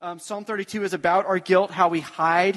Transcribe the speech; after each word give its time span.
Um, 0.00 0.20
Psalm 0.20 0.44
32 0.44 0.84
is 0.84 0.94
about 0.94 1.26
our 1.26 1.40
guilt, 1.40 1.72
how 1.72 1.88
we 1.88 1.98
hide 1.98 2.56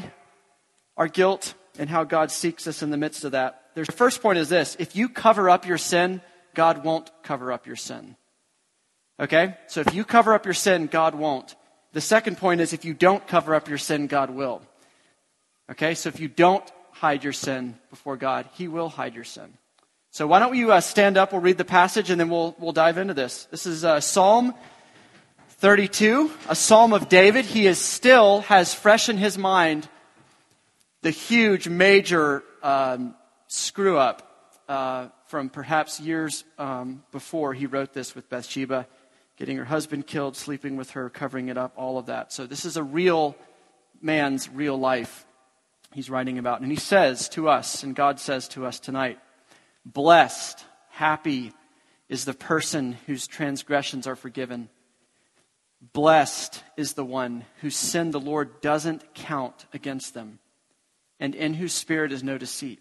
our 0.95 1.07
guilt, 1.07 1.55
and 1.79 1.89
how 1.89 2.03
God 2.03 2.29
seeks 2.29 2.67
us 2.67 2.83
in 2.83 2.91
the 2.91 2.97
midst 2.97 3.23
of 3.23 3.31
that. 3.31 3.63
The 3.73 3.85
first 3.85 4.21
point 4.21 4.37
is 4.37 4.47
this 4.49 4.75
if 4.77 4.95
you 4.95 5.09
cover 5.09 5.49
up 5.49 5.65
your 5.65 5.79
sin, 5.79 6.21
God 6.53 6.83
won't 6.83 7.09
cover 7.23 7.51
up 7.51 7.65
your 7.65 7.75
sin. 7.75 8.15
Okay? 9.19 9.55
So 9.65 9.81
if 9.81 9.95
you 9.95 10.03
cover 10.03 10.35
up 10.35 10.45
your 10.45 10.53
sin, 10.53 10.85
God 10.85 11.15
won't. 11.15 11.55
The 11.93 12.01
second 12.01 12.37
point 12.37 12.61
is 12.61 12.73
if 12.73 12.85
you 12.85 12.93
don't 12.93 13.25
cover 13.25 13.55
up 13.55 13.67
your 13.67 13.79
sin, 13.79 14.05
God 14.05 14.29
will. 14.29 14.61
Okay? 15.71 15.95
So 15.95 16.09
if 16.09 16.19
you 16.19 16.27
don't 16.27 16.69
hide 16.91 17.23
your 17.23 17.33
sin 17.33 17.79
before 17.89 18.17
God, 18.17 18.47
He 18.53 18.67
will 18.67 18.89
hide 18.89 19.15
your 19.15 19.23
sin. 19.23 19.57
So 20.11 20.27
why 20.27 20.37
don't 20.37 20.55
you 20.55 20.73
uh, 20.73 20.81
stand 20.81 21.17
up? 21.17 21.31
We'll 21.31 21.41
read 21.41 21.57
the 21.57 21.65
passage 21.65 22.11
and 22.11 22.19
then 22.19 22.29
we'll, 22.29 22.55
we'll 22.59 22.73
dive 22.73 22.99
into 22.99 23.15
this. 23.15 23.45
This 23.45 23.65
is 23.65 23.83
uh, 23.83 23.99
Psalm 23.99 24.53
32, 25.61 26.31
a 26.49 26.55
psalm 26.55 26.91
of 26.91 27.07
David. 27.07 27.45
He 27.45 27.67
is 27.67 27.77
still 27.77 28.41
has 28.41 28.73
fresh 28.73 29.09
in 29.09 29.17
his 29.17 29.37
mind 29.37 29.87
the 31.03 31.11
huge, 31.11 31.67
major 31.67 32.43
um, 32.63 33.13
screw 33.45 33.95
up 33.95 34.57
uh, 34.67 35.09
from 35.27 35.49
perhaps 35.49 35.99
years 35.99 36.43
um, 36.57 37.03
before 37.11 37.53
he 37.53 37.67
wrote 37.67 37.93
this 37.93 38.15
with 38.15 38.27
Bathsheba, 38.27 38.87
getting 39.37 39.55
her 39.57 39.65
husband 39.65 40.07
killed, 40.07 40.35
sleeping 40.35 40.77
with 40.77 40.89
her, 40.91 41.11
covering 41.11 41.49
it 41.49 41.59
up, 41.59 41.73
all 41.75 41.99
of 41.99 42.07
that. 42.07 42.33
So 42.33 42.47
this 42.47 42.65
is 42.65 42.75
a 42.75 42.83
real 42.83 43.35
man's 44.01 44.49
real 44.49 44.79
life 44.79 45.27
he's 45.93 46.09
writing 46.09 46.39
about. 46.39 46.61
And 46.61 46.71
he 46.71 46.77
says 46.77 47.29
to 47.29 47.49
us, 47.49 47.83
and 47.83 47.95
God 47.95 48.19
says 48.19 48.47
to 48.47 48.65
us 48.65 48.79
tonight, 48.79 49.19
blessed, 49.85 50.65
happy 50.89 51.53
is 52.09 52.25
the 52.25 52.33
person 52.33 52.93
whose 53.05 53.27
transgressions 53.27 54.07
are 54.07 54.15
forgiven 54.15 54.67
Blessed 55.81 56.63
is 56.77 56.93
the 56.93 57.03
one 57.03 57.43
whose 57.61 57.75
sin 57.75 58.11
the 58.11 58.19
Lord 58.19 58.61
doesn't 58.61 59.13
count 59.15 59.65
against 59.73 60.13
them, 60.13 60.39
and 61.19 61.33
in 61.33 61.55
whose 61.55 61.73
spirit 61.73 62.11
is 62.11 62.23
no 62.23 62.37
deceit. 62.37 62.79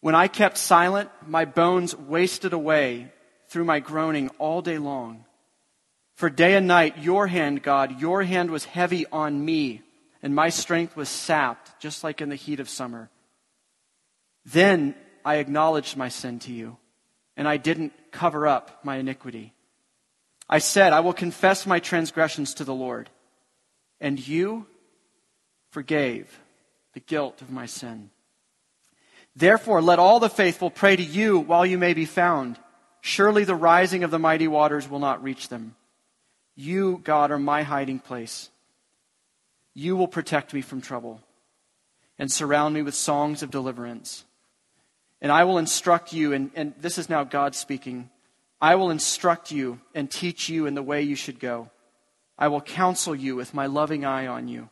When 0.00 0.14
I 0.14 0.28
kept 0.28 0.58
silent, 0.58 1.10
my 1.26 1.44
bones 1.44 1.96
wasted 1.96 2.52
away 2.52 3.12
through 3.48 3.64
my 3.64 3.80
groaning 3.80 4.30
all 4.38 4.60
day 4.60 4.78
long. 4.78 5.24
For 6.14 6.30
day 6.30 6.54
and 6.54 6.66
night, 6.66 6.98
your 6.98 7.26
hand, 7.26 7.62
God, 7.62 8.00
your 8.00 8.22
hand 8.22 8.50
was 8.50 8.64
heavy 8.64 9.06
on 9.12 9.44
me, 9.44 9.82
and 10.22 10.34
my 10.34 10.48
strength 10.48 10.96
was 10.96 11.08
sapped, 11.08 11.80
just 11.80 12.02
like 12.02 12.20
in 12.20 12.28
the 12.28 12.36
heat 12.36 12.60
of 12.60 12.68
summer. 12.68 13.08
Then 14.44 14.94
I 15.24 15.36
acknowledged 15.36 15.96
my 15.96 16.08
sin 16.08 16.38
to 16.40 16.52
you, 16.52 16.76
and 17.36 17.46
I 17.46 17.56
didn't 17.56 17.92
cover 18.10 18.46
up 18.46 18.84
my 18.84 18.96
iniquity. 18.96 19.54
I 20.52 20.58
said, 20.58 20.92
I 20.92 20.98
will 20.98 21.12
confess 21.12 21.64
my 21.64 21.78
transgressions 21.78 22.54
to 22.54 22.64
the 22.64 22.74
Lord, 22.74 23.08
and 24.00 24.18
you 24.18 24.66
forgave 25.70 26.40
the 26.92 26.98
guilt 26.98 27.40
of 27.40 27.50
my 27.50 27.66
sin. 27.66 28.10
Therefore, 29.36 29.80
let 29.80 30.00
all 30.00 30.18
the 30.18 30.28
faithful 30.28 30.68
pray 30.68 30.96
to 30.96 31.02
you 31.02 31.38
while 31.38 31.64
you 31.64 31.78
may 31.78 31.94
be 31.94 32.04
found. 32.04 32.58
Surely 33.00 33.44
the 33.44 33.54
rising 33.54 34.02
of 34.02 34.10
the 34.10 34.18
mighty 34.18 34.48
waters 34.48 34.90
will 34.90 34.98
not 34.98 35.22
reach 35.22 35.48
them. 35.48 35.76
You, 36.56 37.00
God, 37.04 37.30
are 37.30 37.38
my 37.38 37.62
hiding 37.62 38.00
place. 38.00 38.50
You 39.72 39.94
will 39.94 40.08
protect 40.08 40.52
me 40.52 40.62
from 40.62 40.80
trouble 40.80 41.20
and 42.18 42.30
surround 42.30 42.74
me 42.74 42.82
with 42.82 42.96
songs 42.96 43.44
of 43.44 43.52
deliverance. 43.52 44.24
And 45.22 45.30
I 45.30 45.44
will 45.44 45.58
instruct 45.58 46.12
you, 46.12 46.32
and, 46.32 46.50
and 46.56 46.74
this 46.80 46.98
is 46.98 47.08
now 47.08 47.22
God 47.22 47.54
speaking. 47.54 48.10
I 48.60 48.74
will 48.74 48.90
instruct 48.90 49.50
you 49.50 49.80
and 49.94 50.10
teach 50.10 50.48
you 50.48 50.66
in 50.66 50.74
the 50.74 50.82
way 50.82 51.02
you 51.02 51.16
should 51.16 51.40
go. 51.40 51.70
I 52.38 52.48
will 52.48 52.60
counsel 52.60 53.14
you 53.14 53.36
with 53.36 53.54
my 53.54 53.66
loving 53.66 54.04
eye 54.04 54.26
on 54.26 54.48
you. 54.48 54.68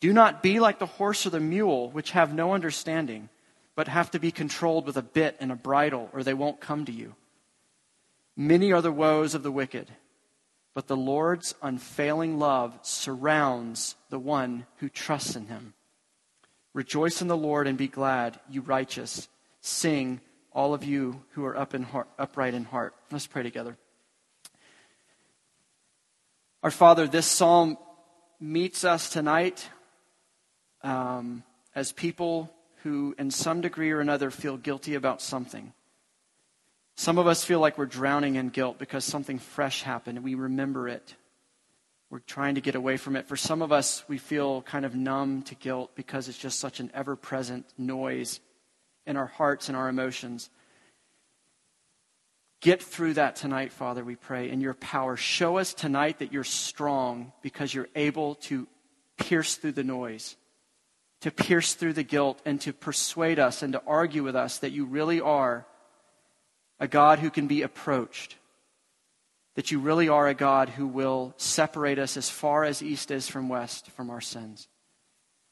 Do 0.00 0.12
not 0.12 0.42
be 0.42 0.60
like 0.60 0.78
the 0.78 0.86
horse 0.86 1.26
or 1.26 1.30
the 1.30 1.40
mule, 1.40 1.90
which 1.90 2.12
have 2.12 2.32
no 2.32 2.54
understanding, 2.54 3.28
but 3.74 3.88
have 3.88 4.10
to 4.12 4.18
be 4.18 4.30
controlled 4.30 4.86
with 4.86 4.96
a 4.96 5.02
bit 5.02 5.36
and 5.40 5.52
a 5.52 5.56
bridle, 5.56 6.08
or 6.12 6.22
they 6.22 6.34
won't 6.34 6.60
come 6.60 6.84
to 6.86 6.92
you. 6.92 7.14
Many 8.36 8.72
are 8.72 8.80
the 8.80 8.92
woes 8.92 9.34
of 9.34 9.42
the 9.42 9.52
wicked, 9.52 9.90
but 10.72 10.86
the 10.86 10.96
Lord's 10.96 11.54
unfailing 11.62 12.38
love 12.38 12.78
surrounds 12.82 13.96
the 14.08 14.18
one 14.18 14.66
who 14.76 14.88
trusts 14.88 15.36
in 15.36 15.46
him. 15.46 15.74
Rejoice 16.72 17.20
in 17.20 17.28
the 17.28 17.36
Lord 17.36 17.66
and 17.66 17.76
be 17.76 17.88
glad, 17.88 18.38
you 18.48 18.62
righteous. 18.62 19.28
Sing 19.60 20.20
all 20.52 20.74
of 20.74 20.84
you 20.84 21.22
who 21.32 21.44
are 21.44 21.56
up 21.56 21.74
in 21.74 21.82
heart, 21.82 22.08
upright 22.18 22.54
in 22.54 22.64
heart. 22.64 22.94
Let's 23.10 23.26
pray 23.26 23.42
together. 23.42 23.76
Our 26.62 26.70
Father, 26.70 27.06
this 27.06 27.26
psalm 27.26 27.78
meets 28.38 28.84
us 28.84 29.10
tonight 29.10 29.68
um, 30.82 31.42
as 31.74 31.92
people 31.92 32.52
who, 32.82 33.14
in 33.18 33.30
some 33.30 33.60
degree 33.60 33.90
or 33.90 34.00
another, 34.00 34.30
feel 34.30 34.56
guilty 34.56 34.94
about 34.94 35.22
something. 35.22 35.72
Some 36.96 37.18
of 37.18 37.26
us 37.26 37.44
feel 37.44 37.60
like 37.60 37.78
we're 37.78 37.86
drowning 37.86 38.34
in 38.34 38.48
guilt 38.48 38.78
because 38.78 39.04
something 39.04 39.38
fresh 39.38 39.82
happened 39.82 40.22
we 40.22 40.34
remember 40.34 40.88
it. 40.88 41.14
We're 42.10 42.18
trying 42.18 42.56
to 42.56 42.60
get 42.60 42.74
away 42.74 42.96
from 42.96 43.14
it. 43.14 43.28
For 43.28 43.36
some 43.36 43.62
of 43.62 43.70
us, 43.70 44.02
we 44.08 44.18
feel 44.18 44.62
kind 44.62 44.84
of 44.84 44.96
numb 44.96 45.42
to 45.42 45.54
guilt 45.54 45.92
because 45.94 46.28
it's 46.28 46.36
just 46.36 46.58
such 46.58 46.80
an 46.80 46.90
ever 46.92 47.14
present 47.14 47.66
noise 47.78 48.40
in 49.06 49.16
our 49.16 49.26
hearts 49.26 49.68
and 49.68 49.76
our 49.76 49.88
emotions. 49.88 50.50
Get 52.60 52.82
through 52.82 53.14
that 53.14 53.36
tonight, 53.36 53.72
Father, 53.72 54.04
we 54.04 54.16
pray, 54.16 54.50
in 54.50 54.60
your 54.60 54.74
power. 54.74 55.16
Show 55.16 55.56
us 55.56 55.72
tonight 55.72 56.18
that 56.18 56.32
you're 56.32 56.44
strong 56.44 57.32
because 57.42 57.72
you're 57.72 57.88
able 57.94 58.34
to 58.36 58.68
pierce 59.16 59.56
through 59.56 59.72
the 59.72 59.84
noise, 59.84 60.36
to 61.22 61.30
pierce 61.30 61.74
through 61.74 61.94
the 61.94 62.02
guilt, 62.02 62.40
and 62.44 62.60
to 62.60 62.72
persuade 62.72 63.38
us 63.38 63.62
and 63.62 63.72
to 63.72 63.82
argue 63.86 64.22
with 64.22 64.36
us 64.36 64.58
that 64.58 64.72
you 64.72 64.84
really 64.84 65.20
are 65.20 65.66
a 66.78 66.88
God 66.88 67.18
who 67.18 67.30
can 67.30 67.46
be 67.46 67.62
approached, 67.62 68.36
that 69.54 69.70
you 69.70 69.78
really 69.78 70.08
are 70.08 70.28
a 70.28 70.34
God 70.34 70.68
who 70.70 70.86
will 70.86 71.34
separate 71.38 71.98
us 71.98 72.16
as 72.16 72.28
far 72.28 72.64
as 72.64 72.82
east 72.82 73.10
is 73.10 73.26
from 73.28 73.48
west 73.48 73.90
from 73.90 74.10
our 74.10 74.20
sins. 74.20 74.68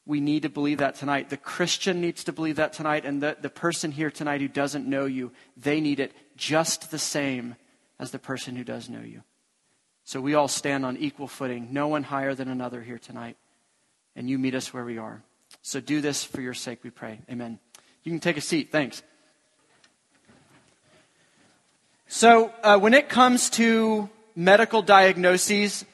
We 0.09 0.21
need 0.21 0.41
to 0.41 0.49
believe 0.49 0.79
that 0.79 0.95
tonight. 0.95 1.29
The 1.29 1.37
Christian 1.37 2.01
needs 2.01 2.23
to 2.23 2.33
believe 2.33 2.55
that 2.55 2.73
tonight, 2.73 3.05
and 3.05 3.21
the, 3.21 3.37
the 3.39 3.49
person 3.51 3.91
here 3.91 4.09
tonight 4.09 4.41
who 4.41 4.47
doesn't 4.47 4.87
know 4.87 5.05
you, 5.05 5.31
they 5.55 5.79
need 5.79 5.99
it 5.99 6.13
just 6.35 6.89
the 6.89 6.97
same 6.97 7.55
as 7.99 8.09
the 8.09 8.17
person 8.17 8.55
who 8.55 8.63
does 8.63 8.89
know 8.89 9.01
you. 9.01 9.21
So 10.05 10.19
we 10.19 10.33
all 10.33 10.47
stand 10.47 10.83
on 10.83 10.97
equal 10.97 11.27
footing, 11.27 11.67
no 11.71 11.89
one 11.89 12.01
higher 12.01 12.33
than 12.33 12.47
another 12.47 12.81
here 12.81 12.97
tonight. 12.97 13.37
And 14.15 14.27
you 14.27 14.39
meet 14.39 14.55
us 14.55 14.73
where 14.73 14.83
we 14.83 14.97
are. 14.97 15.21
So 15.61 15.79
do 15.79 16.01
this 16.01 16.23
for 16.23 16.41
your 16.41 16.55
sake, 16.55 16.79
we 16.81 16.89
pray. 16.89 17.19
Amen. 17.29 17.59
You 18.03 18.11
can 18.11 18.19
take 18.19 18.37
a 18.37 18.41
seat. 18.41 18.71
Thanks. 18.71 19.03
So, 22.07 22.51
uh, 22.63 22.79
when 22.79 22.95
it 22.95 23.09
comes 23.09 23.51
to 23.51 24.09
medical 24.35 24.81
diagnoses, 24.81 25.85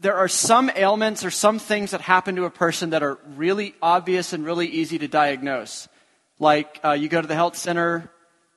there 0.00 0.16
are 0.16 0.28
some 0.28 0.70
ailments 0.74 1.24
or 1.24 1.30
some 1.30 1.58
things 1.58 1.92
that 1.92 2.00
happen 2.00 2.36
to 2.36 2.44
a 2.44 2.50
person 2.50 2.90
that 2.90 3.02
are 3.02 3.18
really 3.36 3.74
obvious 3.80 4.32
and 4.32 4.44
really 4.44 4.66
easy 4.66 4.98
to 4.98 5.08
diagnose. 5.08 5.88
Like 6.38 6.80
uh, 6.84 6.92
you 6.92 7.08
go 7.08 7.20
to 7.20 7.26
the 7.26 7.34
health 7.34 7.56
center, 7.56 8.10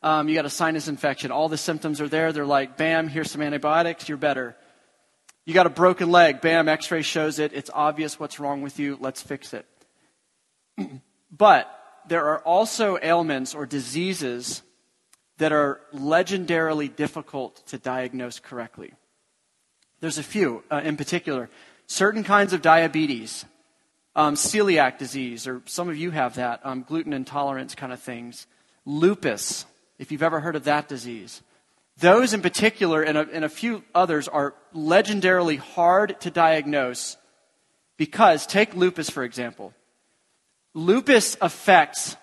um, 0.04 0.28
you 0.28 0.36
got 0.36 0.46
a 0.46 0.50
sinus 0.50 0.88
infection, 0.88 1.32
all 1.32 1.50
the 1.50 1.58
symptoms 1.58 2.02
are 2.02 2.10
there. 2.10 2.34
They're 2.34 2.46
like, 2.46 2.78
bam, 2.78 3.08
here's 3.08 3.32
some 3.32 3.42
antibiotics, 3.42 4.10
you're 4.10 4.18
better. 4.18 4.56
You 5.46 5.54
got 5.54 5.66
a 5.66 5.72
broken 5.72 6.12
leg, 6.12 6.42
bam, 6.42 6.68
x 6.68 6.92
ray 6.92 7.02
shows 7.02 7.40
it, 7.40 7.54
it's 7.54 7.72
obvious 7.74 8.20
what's 8.20 8.40
wrong 8.40 8.62
with 8.62 8.80
you, 8.80 8.98
let's 9.00 9.22
fix 9.22 9.54
it. 9.54 9.66
but 11.32 11.74
there 12.08 12.26
are 12.26 12.40
also 12.40 12.98
ailments 13.02 13.56
or 13.56 13.66
diseases 13.66 14.62
that 15.38 15.52
are 15.54 15.80
legendarily 15.94 16.94
difficult 16.94 17.66
to 17.68 17.78
diagnose 17.78 18.40
correctly. 18.40 18.94
There's 20.02 20.18
a 20.18 20.24
few 20.24 20.64
uh, 20.72 20.82
in 20.84 20.98
particular. 20.98 21.50
Certain 21.88 22.24
kinds 22.24 22.54
of 22.54 22.62
diabetes, 22.62 23.46
um, 24.16 24.36
celiac 24.36 24.98
disease, 24.98 25.48
or 25.48 25.62
some 25.66 25.90
of 25.90 25.98
you 25.98 26.12
have 26.12 26.36
that, 26.36 26.62
um, 26.64 26.84
gluten 26.88 27.14
intolerance 27.14 27.76
kind 27.76 27.92
of 27.92 28.00
things. 28.00 28.48
Lupus, 28.86 29.66
if 29.98 30.12
you've 30.12 30.24
ever 30.24 30.40
heard 30.40 30.56
of 30.56 30.64
that 30.66 30.88
disease. 30.88 31.42
Those 31.98 32.34
in 32.34 32.42
particular, 32.42 33.02
and 33.02 33.18
a, 33.18 33.28
and 33.34 33.44
a 33.44 33.50
few 33.50 33.84
others, 33.94 34.28
are 34.28 34.56
legendarily 34.74 35.58
hard 35.58 36.20
to 36.22 36.32
diagnose 36.32 37.18
because, 37.98 38.46
take 38.46 38.74
lupus 38.74 39.10
for 39.10 39.24
example. 39.24 39.74
Lupus 40.74 41.36
affects 41.42 42.16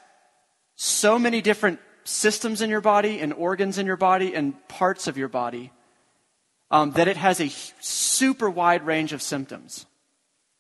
so 0.77 1.19
many 1.19 1.43
different 1.43 1.81
systems 2.05 2.62
in 2.62 2.71
your 2.71 2.81
body 2.81 3.21
and 3.21 3.35
organs 3.35 3.77
in 3.77 3.85
your 3.85 3.97
body 3.97 4.35
and 4.35 4.55
parts 4.69 5.09
of 5.09 5.19
your 5.19 5.29
body 5.29 5.73
um, 6.71 6.93
that 6.93 7.09
it 7.09 7.17
has 7.17 7.41
a 7.41 7.49
super 7.81 8.51
wide 8.51 8.85
range 8.87 9.13
of 9.13 9.23
symptoms. 9.23 9.87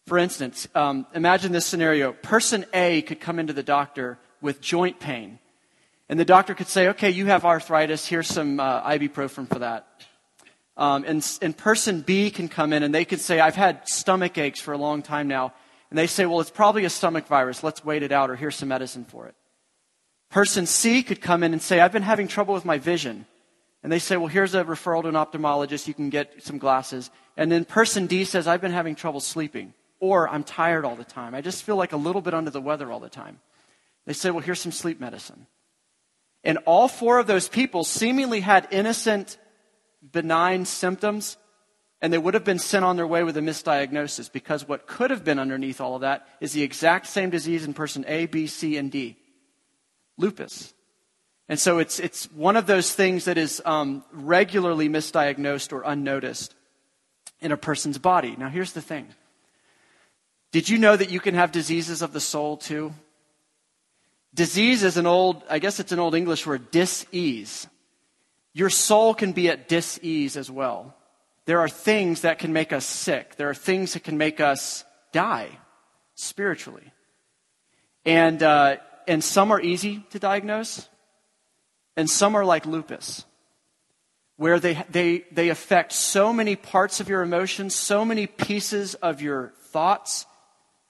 For 0.06 0.18
instance, 0.18 0.68
um, 0.74 1.06
imagine 1.14 1.52
this 1.52 1.66
scenario. 1.66 2.12
Person 2.12 2.64
A 2.72 3.02
could 3.02 3.20
come 3.20 3.38
into 3.38 3.52
the 3.52 3.62
doctor 3.62 4.18
with 4.40 4.60
joint 4.60 5.00
pain. 5.00 5.40
And 6.08 6.20
the 6.20 6.24
doctor 6.24 6.54
could 6.54 6.68
say, 6.68 6.88
okay, 6.88 7.10
you 7.10 7.26
have 7.26 7.44
arthritis. 7.44 8.06
Here's 8.06 8.28
some 8.28 8.60
uh, 8.60 8.88
ibuprofen 8.88 9.48
for 9.48 9.58
that. 9.58 9.88
Um, 10.76 11.04
and, 11.06 11.38
and 11.42 11.56
person 11.56 12.02
B 12.02 12.30
can 12.30 12.48
come 12.48 12.72
in 12.72 12.82
and 12.82 12.94
they 12.94 13.04
can 13.04 13.18
say, 13.18 13.40
I've 13.40 13.56
had 13.56 13.88
stomach 13.88 14.38
aches 14.38 14.60
for 14.60 14.72
a 14.72 14.78
long 14.78 15.02
time 15.02 15.26
now. 15.26 15.52
And 15.90 15.98
they 15.98 16.06
say, 16.06 16.26
well, 16.26 16.40
it's 16.40 16.50
probably 16.50 16.84
a 16.84 16.90
stomach 16.90 17.26
virus. 17.26 17.64
Let's 17.64 17.84
wait 17.84 18.02
it 18.02 18.12
out 18.12 18.30
or 18.30 18.36
here's 18.36 18.56
some 18.56 18.68
medicine 18.68 19.04
for 19.04 19.26
it. 19.26 19.34
Person 20.30 20.66
C 20.66 21.02
could 21.02 21.20
come 21.20 21.42
in 21.42 21.52
and 21.52 21.62
say, 21.62 21.80
I've 21.80 21.92
been 21.92 22.02
having 22.02 22.28
trouble 22.28 22.54
with 22.54 22.64
my 22.64 22.78
vision. 22.78 23.26
And 23.86 23.92
they 23.92 24.00
say, 24.00 24.16
well, 24.16 24.26
here's 24.26 24.52
a 24.56 24.64
referral 24.64 25.02
to 25.02 25.08
an 25.08 25.14
ophthalmologist. 25.14 25.86
You 25.86 25.94
can 25.94 26.10
get 26.10 26.42
some 26.42 26.58
glasses. 26.58 27.08
And 27.36 27.52
then 27.52 27.64
person 27.64 28.06
D 28.06 28.24
says, 28.24 28.48
I've 28.48 28.60
been 28.60 28.72
having 28.72 28.96
trouble 28.96 29.20
sleeping. 29.20 29.74
Or 30.00 30.28
I'm 30.28 30.42
tired 30.42 30.84
all 30.84 30.96
the 30.96 31.04
time. 31.04 31.36
I 31.36 31.40
just 31.40 31.62
feel 31.62 31.76
like 31.76 31.92
a 31.92 31.96
little 31.96 32.20
bit 32.20 32.34
under 32.34 32.50
the 32.50 32.60
weather 32.60 32.90
all 32.90 32.98
the 32.98 33.08
time. 33.08 33.38
They 34.04 34.12
say, 34.12 34.30
well, 34.30 34.40
here's 34.40 34.58
some 34.58 34.72
sleep 34.72 34.98
medicine. 34.98 35.46
And 36.42 36.58
all 36.66 36.88
four 36.88 37.20
of 37.20 37.28
those 37.28 37.48
people 37.48 37.84
seemingly 37.84 38.40
had 38.40 38.66
innocent, 38.72 39.38
benign 40.02 40.64
symptoms, 40.64 41.36
and 42.02 42.12
they 42.12 42.18
would 42.18 42.34
have 42.34 42.42
been 42.42 42.58
sent 42.58 42.84
on 42.84 42.96
their 42.96 43.06
way 43.06 43.22
with 43.22 43.36
a 43.36 43.40
misdiagnosis 43.40 44.32
because 44.32 44.66
what 44.66 44.88
could 44.88 45.12
have 45.12 45.22
been 45.22 45.38
underneath 45.38 45.80
all 45.80 45.94
of 45.94 46.00
that 46.00 46.26
is 46.40 46.52
the 46.52 46.64
exact 46.64 47.06
same 47.06 47.30
disease 47.30 47.64
in 47.64 47.72
person 47.72 48.04
A, 48.08 48.26
B, 48.26 48.48
C, 48.48 48.78
and 48.78 48.90
D 48.90 49.16
lupus. 50.18 50.74
And 51.48 51.58
so 51.58 51.78
it's, 51.78 52.00
it's 52.00 52.26
one 52.32 52.56
of 52.56 52.66
those 52.66 52.92
things 52.92 53.26
that 53.26 53.38
is 53.38 53.62
um, 53.64 54.04
regularly 54.12 54.88
misdiagnosed 54.88 55.72
or 55.72 55.82
unnoticed 55.82 56.54
in 57.40 57.52
a 57.52 57.56
person's 57.56 57.98
body. 57.98 58.34
Now, 58.36 58.48
here's 58.48 58.72
the 58.72 58.82
thing 58.82 59.08
Did 60.52 60.68
you 60.68 60.78
know 60.78 60.96
that 60.96 61.10
you 61.10 61.20
can 61.20 61.34
have 61.34 61.52
diseases 61.52 62.02
of 62.02 62.12
the 62.12 62.20
soul 62.20 62.56
too? 62.56 62.92
Disease 64.34 64.82
is 64.82 64.96
an 64.98 65.06
old, 65.06 65.42
I 65.48 65.58
guess 65.58 65.80
it's 65.80 65.92
an 65.92 65.98
old 65.98 66.14
English 66.14 66.46
word, 66.46 66.70
dis-ease. 66.70 67.68
Your 68.52 68.68
soul 68.68 69.14
can 69.14 69.32
be 69.32 69.48
at 69.48 69.68
dis-ease 69.68 70.36
as 70.36 70.50
well. 70.50 70.94
There 71.46 71.60
are 71.60 71.68
things 71.68 72.22
that 72.22 72.38
can 72.38 72.52
make 72.52 72.72
us 72.72 72.84
sick. 72.84 73.36
There 73.36 73.48
are 73.48 73.54
things 73.54 73.94
that 73.94 74.04
can 74.04 74.18
make 74.18 74.40
us 74.40 74.84
die 75.12 75.48
spiritually. 76.16 76.92
And, 78.04 78.42
uh, 78.42 78.76
and 79.06 79.22
some 79.22 79.52
are 79.52 79.60
easy 79.60 80.04
to 80.10 80.18
diagnose, 80.18 80.88
and 81.96 82.08
some 82.08 82.34
are 82.34 82.44
like 82.44 82.66
lupus, 82.66 83.24
where 84.36 84.60
they, 84.60 84.84
they, 84.90 85.24
they 85.32 85.48
affect 85.48 85.92
so 85.92 86.32
many 86.32 86.56
parts 86.56 87.00
of 87.00 87.08
your 87.08 87.22
emotions, 87.22 87.74
so 87.74 88.04
many 88.04 88.26
pieces 88.26 88.94
of 88.96 89.22
your 89.22 89.52
thoughts, 89.68 90.26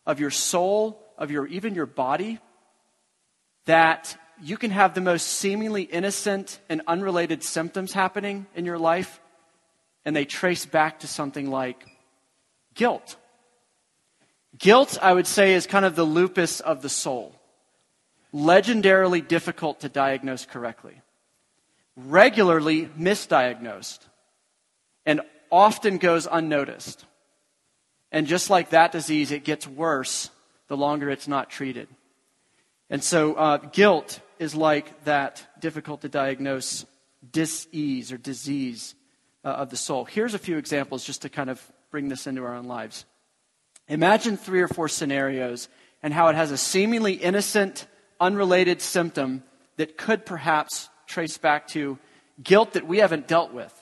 of 0.05 0.19
your 0.19 0.31
soul, 0.31 1.01
of 1.17 1.31
your, 1.31 1.47
even 1.47 1.75
your 1.75 1.87
body, 1.87 2.41
that 3.67 4.17
you 4.43 4.57
can 4.57 4.71
have 4.71 4.95
the 4.95 5.01
most 5.01 5.27
seemingly 5.27 5.83
innocent 5.83 6.59
and 6.69 6.83
unrelated 6.87 7.43
symptoms 7.43 7.93
happening 7.93 8.47
in 8.55 8.65
your 8.65 8.79
life, 8.79 9.21
and 10.05 10.15
they 10.15 10.25
trace 10.25 10.67
back 10.67 11.01
to 11.01 11.07
something 11.07 11.51
like 11.51 11.87
guilt. 12.75 13.17
Guilt, 14.59 14.99
I 15.01 15.13
would 15.13 15.27
say, 15.27 15.55
is 15.55 15.67
kind 15.67 15.85
of 15.85 15.97
the 15.97 16.05
lupus 16.05 16.61
of 16.61 16.83
the 16.83 16.89
soul 16.89 17.36
legendarily 18.37 19.27
difficult 19.27 19.81
to 19.81 19.89
diagnose 19.89 20.45
correctly, 20.45 21.01
regularly 21.97 22.87
misdiagnosed, 22.99 24.01
and 25.07 25.23
often 25.51 25.97
goes 25.97 26.29
unnoticed. 26.31 27.07
And 28.13 28.27
just 28.27 28.51
like 28.51 28.71
that 28.71 28.93
disease, 28.93 29.31
it 29.31 29.45
gets 29.45 29.67
worse 29.67 30.31
the 30.69 30.77
longer 30.77 31.09
it's 31.09 31.29
not 31.29 31.49
treated. 31.49 31.89
And 32.91 33.03
so, 33.03 33.35
uh, 33.35 33.57
guilt 33.57 34.21
is 34.39 34.55
like 34.55 35.05
that 35.05 35.45
difficult 35.59 36.03
to 36.03 36.09
diagnose 36.09 36.85
disease 37.33 38.13
or 38.13 38.19
disease 38.19 38.95
uh, 39.45 39.49
of 39.49 39.71
the 39.71 39.77
soul. 39.77 40.05
Here's 40.05 40.35
a 40.35 40.39
few 40.39 40.59
examples 40.59 41.05
just 41.05 41.23
to 41.23 41.29
kind 41.29 41.49
of 41.49 41.61
bring 41.91 42.09
this 42.09 42.27
into 42.27 42.45
our 42.45 42.55
own 42.55 42.67
lives. 42.67 43.07
Imagine 43.89 44.37
three 44.37 44.61
or 44.61 44.69
four 44.69 44.89
scenarios 44.89 45.69
and 46.03 46.13
how 46.13 46.29
it 46.29 46.37
has 46.37 46.51
a 46.51 46.59
seemingly 46.59 47.15
innocent 47.15 47.87
unrelated 48.21 48.81
symptom 48.81 49.43
that 49.77 49.97
could 49.97 50.25
perhaps 50.27 50.89
trace 51.07 51.39
back 51.39 51.69
to 51.69 51.99
guilt 52.43 52.73
that 52.73 52.87
we 52.87 52.99
haven't 52.99 53.29
dealt 53.29 53.53
with, 53.53 53.73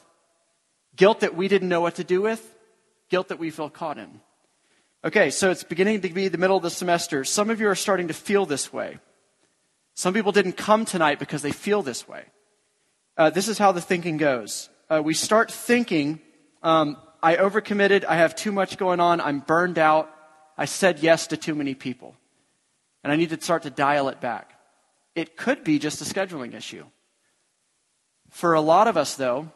guilt 0.97 1.21
that 1.21 1.35
we 1.35 1.49
didn't 1.49 1.69
know 1.69 1.81
what 1.81 1.97
to 1.97 2.05
do 2.05 2.21
with, 2.23 2.55
guilt 3.09 3.29
that 3.29 3.39
we 3.39 3.51
feel 3.51 3.71
caught 3.71 3.99
in. 3.99 4.21
Okay, 5.05 5.31
so 5.31 5.51
it's 5.51 5.65
beginning 5.65 6.01
to 6.01 6.09
be 6.09 6.29
the 6.29 6.39
middle 6.39 6.57
of 6.57 6.63
the 6.63 6.71
semester. 6.71 7.25
Some 7.25 7.51
of 7.51 7.61
you 7.61 7.69
are 7.69 7.75
starting 7.75 8.09
to 8.09 8.15
feel 8.15 8.47
this 8.47 8.73
way. 8.73 8.99
Some 9.95 10.15
people 10.15 10.33
didn't 10.33 10.57
come 10.57 10.85
tonight 10.85 11.19
because 11.19 11.43
they 11.43 11.53
feel 11.53 11.83
this 11.83 12.09
way. 12.09 12.25
Uh, 13.17 13.31
this 13.31 13.49
is 13.49 13.59
how 13.59 13.73
the 13.73 13.81
thinking 13.81 14.17
goes. 14.17 14.69
Uh, 14.91 15.03
we 15.05 15.15
start 15.15 15.51
thinking, 15.51 16.21
um, 16.63 16.97
I 17.23 17.37
overcommitted, 17.37 18.05
I 18.05 18.17
have 18.17 18.35
too 18.35 18.51
much 18.51 18.77
going 18.77 18.99
on, 18.99 19.21
I'm 19.21 19.41
burned 19.41 19.79
out, 19.79 20.11
I 20.59 20.65
said 20.65 21.01
yes 21.01 21.29
to 21.29 21.37
too 21.37 21.55
many 21.55 21.75
people 21.75 22.17
and 23.05 23.13
I 23.13 23.17
need 23.17 23.31
to 23.31 23.41
start 23.41 23.63
to 23.63 23.71
dial 23.71 24.09
it 24.09 24.21
back. 24.21 24.59
It 25.15 25.37
could 25.37 25.63
be 25.63 25.79
just 25.79 26.01
a 26.01 26.05
scheduling 26.05 26.55
issue. 26.55 26.85
For 28.31 28.55
a 28.55 28.61
lot 28.61 28.89
of 28.89 28.97
us, 28.97 29.15
though, 29.15 29.53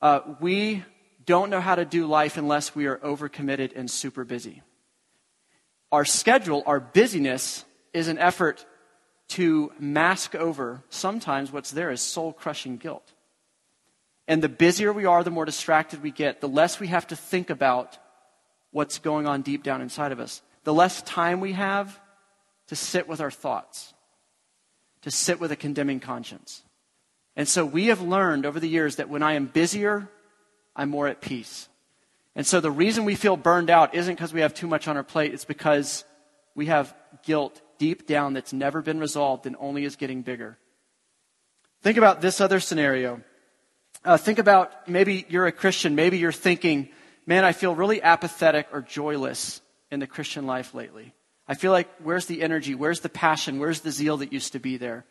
uh, 0.00 0.20
we 0.38 0.84
don't 1.24 1.50
know 1.50 1.60
how 1.60 1.74
to 1.74 1.84
do 1.84 2.06
life 2.06 2.36
unless 2.36 2.76
we 2.76 2.86
are 2.86 2.98
overcommitted 2.98 3.72
and 3.74 3.90
super 3.90 4.24
busy. 4.24 4.62
Our 5.90 6.04
schedule, 6.04 6.62
our 6.66 6.78
busyness, 6.78 7.64
is 7.92 8.08
an 8.08 8.18
effort 8.18 8.66
to 9.28 9.72
mask 9.78 10.34
over 10.34 10.82
sometimes 10.90 11.50
what's 11.50 11.70
there 11.70 11.90
is 11.90 12.02
soul 12.02 12.32
crushing 12.32 12.76
guilt. 12.76 13.12
And 14.28 14.42
the 14.42 14.48
busier 14.48 14.92
we 14.92 15.06
are, 15.06 15.24
the 15.24 15.30
more 15.30 15.44
distracted 15.44 16.02
we 16.02 16.10
get, 16.10 16.40
the 16.40 16.48
less 16.48 16.78
we 16.78 16.88
have 16.88 17.06
to 17.08 17.16
think 17.16 17.48
about 17.48 17.98
what's 18.70 18.98
going 18.98 19.26
on 19.26 19.42
deep 19.42 19.62
down 19.62 19.80
inside 19.80 20.12
of 20.12 20.20
us. 20.20 20.42
The 20.64 20.74
less 20.74 21.02
time 21.02 21.40
we 21.40 21.52
have, 21.52 21.98
to 22.68 22.76
sit 22.76 23.08
with 23.08 23.20
our 23.20 23.30
thoughts, 23.30 23.94
to 25.02 25.10
sit 25.10 25.40
with 25.40 25.52
a 25.52 25.56
condemning 25.56 26.00
conscience. 26.00 26.62
And 27.36 27.48
so 27.48 27.64
we 27.64 27.86
have 27.86 28.00
learned 28.00 28.46
over 28.46 28.60
the 28.60 28.68
years 28.68 28.96
that 28.96 29.08
when 29.08 29.22
I 29.22 29.34
am 29.34 29.46
busier, 29.46 30.08
I'm 30.76 30.90
more 30.90 31.08
at 31.08 31.20
peace. 31.20 31.68
And 32.36 32.46
so 32.46 32.60
the 32.60 32.70
reason 32.70 33.04
we 33.04 33.14
feel 33.14 33.36
burned 33.36 33.70
out 33.70 33.94
isn't 33.94 34.14
because 34.14 34.32
we 34.32 34.40
have 34.40 34.54
too 34.54 34.66
much 34.66 34.88
on 34.88 34.96
our 34.96 35.04
plate, 35.04 35.34
it's 35.34 35.44
because 35.44 36.04
we 36.54 36.66
have 36.66 36.94
guilt 37.24 37.60
deep 37.78 38.06
down 38.06 38.32
that's 38.32 38.52
never 38.52 38.82
been 38.82 38.98
resolved 38.98 39.46
and 39.46 39.56
only 39.58 39.84
is 39.84 39.96
getting 39.96 40.22
bigger. 40.22 40.58
Think 41.82 41.98
about 41.98 42.20
this 42.20 42.40
other 42.40 42.60
scenario. 42.60 43.20
Uh, 44.04 44.16
think 44.16 44.38
about 44.38 44.88
maybe 44.88 45.26
you're 45.28 45.46
a 45.46 45.52
Christian, 45.52 45.94
maybe 45.94 46.18
you're 46.18 46.32
thinking, 46.32 46.88
man, 47.26 47.44
I 47.44 47.52
feel 47.52 47.74
really 47.74 48.02
apathetic 48.02 48.68
or 48.72 48.82
joyless 48.82 49.60
in 49.90 50.00
the 50.00 50.06
Christian 50.06 50.46
life 50.46 50.74
lately. 50.74 51.14
I 51.46 51.54
feel 51.54 51.72
like, 51.72 51.88
where's 52.02 52.26
the 52.26 52.42
energy? 52.42 52.74
Where's 52.74 53.00
the 53.00 53.08
passion? 53.08 53.58
Where's 53.58 53.80
the 53.80 53.90
zeal 53.90 54.16
that 54.18 54.32
used 54.32 54.52
to 54.52 54.58
be 54.58 54.76
there? 54.76 55.04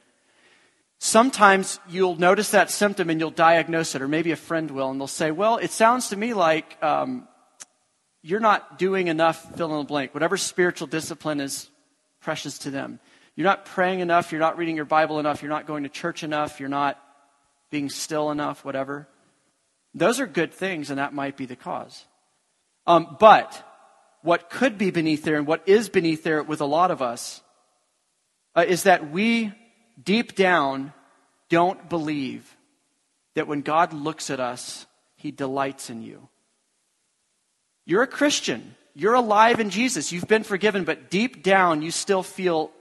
Sometimes 1.00 1.80
you'll 1.90 2.16
notice 2.16 2.52
that 2.52 2.72
symptom 2.72 3.10
and 3.10 3.20
you'll 3.20 3.30
diagnose 3.30 3.94
it, 3.94 4.02
or 4.02 4.08
maybe 4.08 4.32
a 4.32 4.38
friend 4.38 4.72
will, 4.72 4.90
and 4.90 5.00
they'll 5.00 5.08
say, 5.08 5.32
Well, 5.32 5.58
it 5.58 5.72
sounds 5.72 6.10
to 6.10 6.16
me 6.16 6.34
like 6.34 6.82
um, 6.82 7.28
you're 8.22 8.40
not 8.40 8.80
doing 8.80 9.08
enough, 9.08 9.56
fill 9.58 9.72
in 9.74 9.80
the 9.80 9.84
blank, 9.84 10.14
whatever 10.14 10.38
spiritual 10.38 10.88
discipline 10.88 11.42
is 11.42 11.70
precious 12.22 12.58
to 12.60 12.72
them. 12.72 13.00
You're 13.36 13.46
not 13.46 13.66
praying 13.66 14.00
enough, 14.00 14.32
you're 14.32 14.40
not 14.40 14.58
reading 14.58 14.76
your 14.76 14.86
Bible 14.86 15.20
enough, 15.20 15.42
you're 15.42 15.50
not 15.50 15.68
going 15.68 15.84
to 15.84 15.90
church 15.90 16.24
enough, 16.24 16.60
you're 16.60 16.70
not 16.70 17.00
being 17.70 17.90
still 17.90 18.32
enough, 18.32 18.64
whatever. 18.64 19.08
Those 19.94 20.20
are 20.20 20.28
good 20.28 20.54
things, 20.54 20.90
and 20.90 21.00
that 21.00 21.14
might 21.14 21.36
be 21.36 21.46
the 21.46 21.56
cause. 21.56 22.06
Um, 22.88 23.18
but 23.20 23.62
what 24.24 24.50
could 24.50 24.78
be 24.78 24.90
beneath 24.90 25.24
there 25.24 25.36
and 25.36 25.46
what 25.46 25.68
is 25.68 25.90
beneath 25.90 26.24
there 26.24 26.42
with 26.42 26.62
a 26.62 26.66
lot 26.66 26.90
of 26.90 27.02
us 27.02 27.42
uh, 28.56 28.66
is 28.68 28.84
that 28.84 29.12
we 29.12 29.52
deep 30.02 30.36
down 30.36 30.94
don't 31.50 31.90
believe 31.90 32.58
that 33.36 33.48
when 33.48 33.62
God 33.62 33.94
looks 33.94 34.30
at 34.30 34.40
us, 34.40 34.86
he 35.16 35.32
delights 35.32 35.90
in 35.90 36.02
you. 36.02 36.28
You're 37.86 38.04
a 38.04 38.08
Christian. 38.08 38.76
You're 38.96 39.14
alive 39.14 39.60
in 39.60 39.70
Jesus. 39.70 40.12
You've 40.12 40.28
been 40.28 40.44
forgiven, 40.44 40.84
but 40.84 41.10
deep 41.10 41.44
down 41.44 41.82
you 41.82 41.92
still 41.92 42.24
feel 42.24 42.72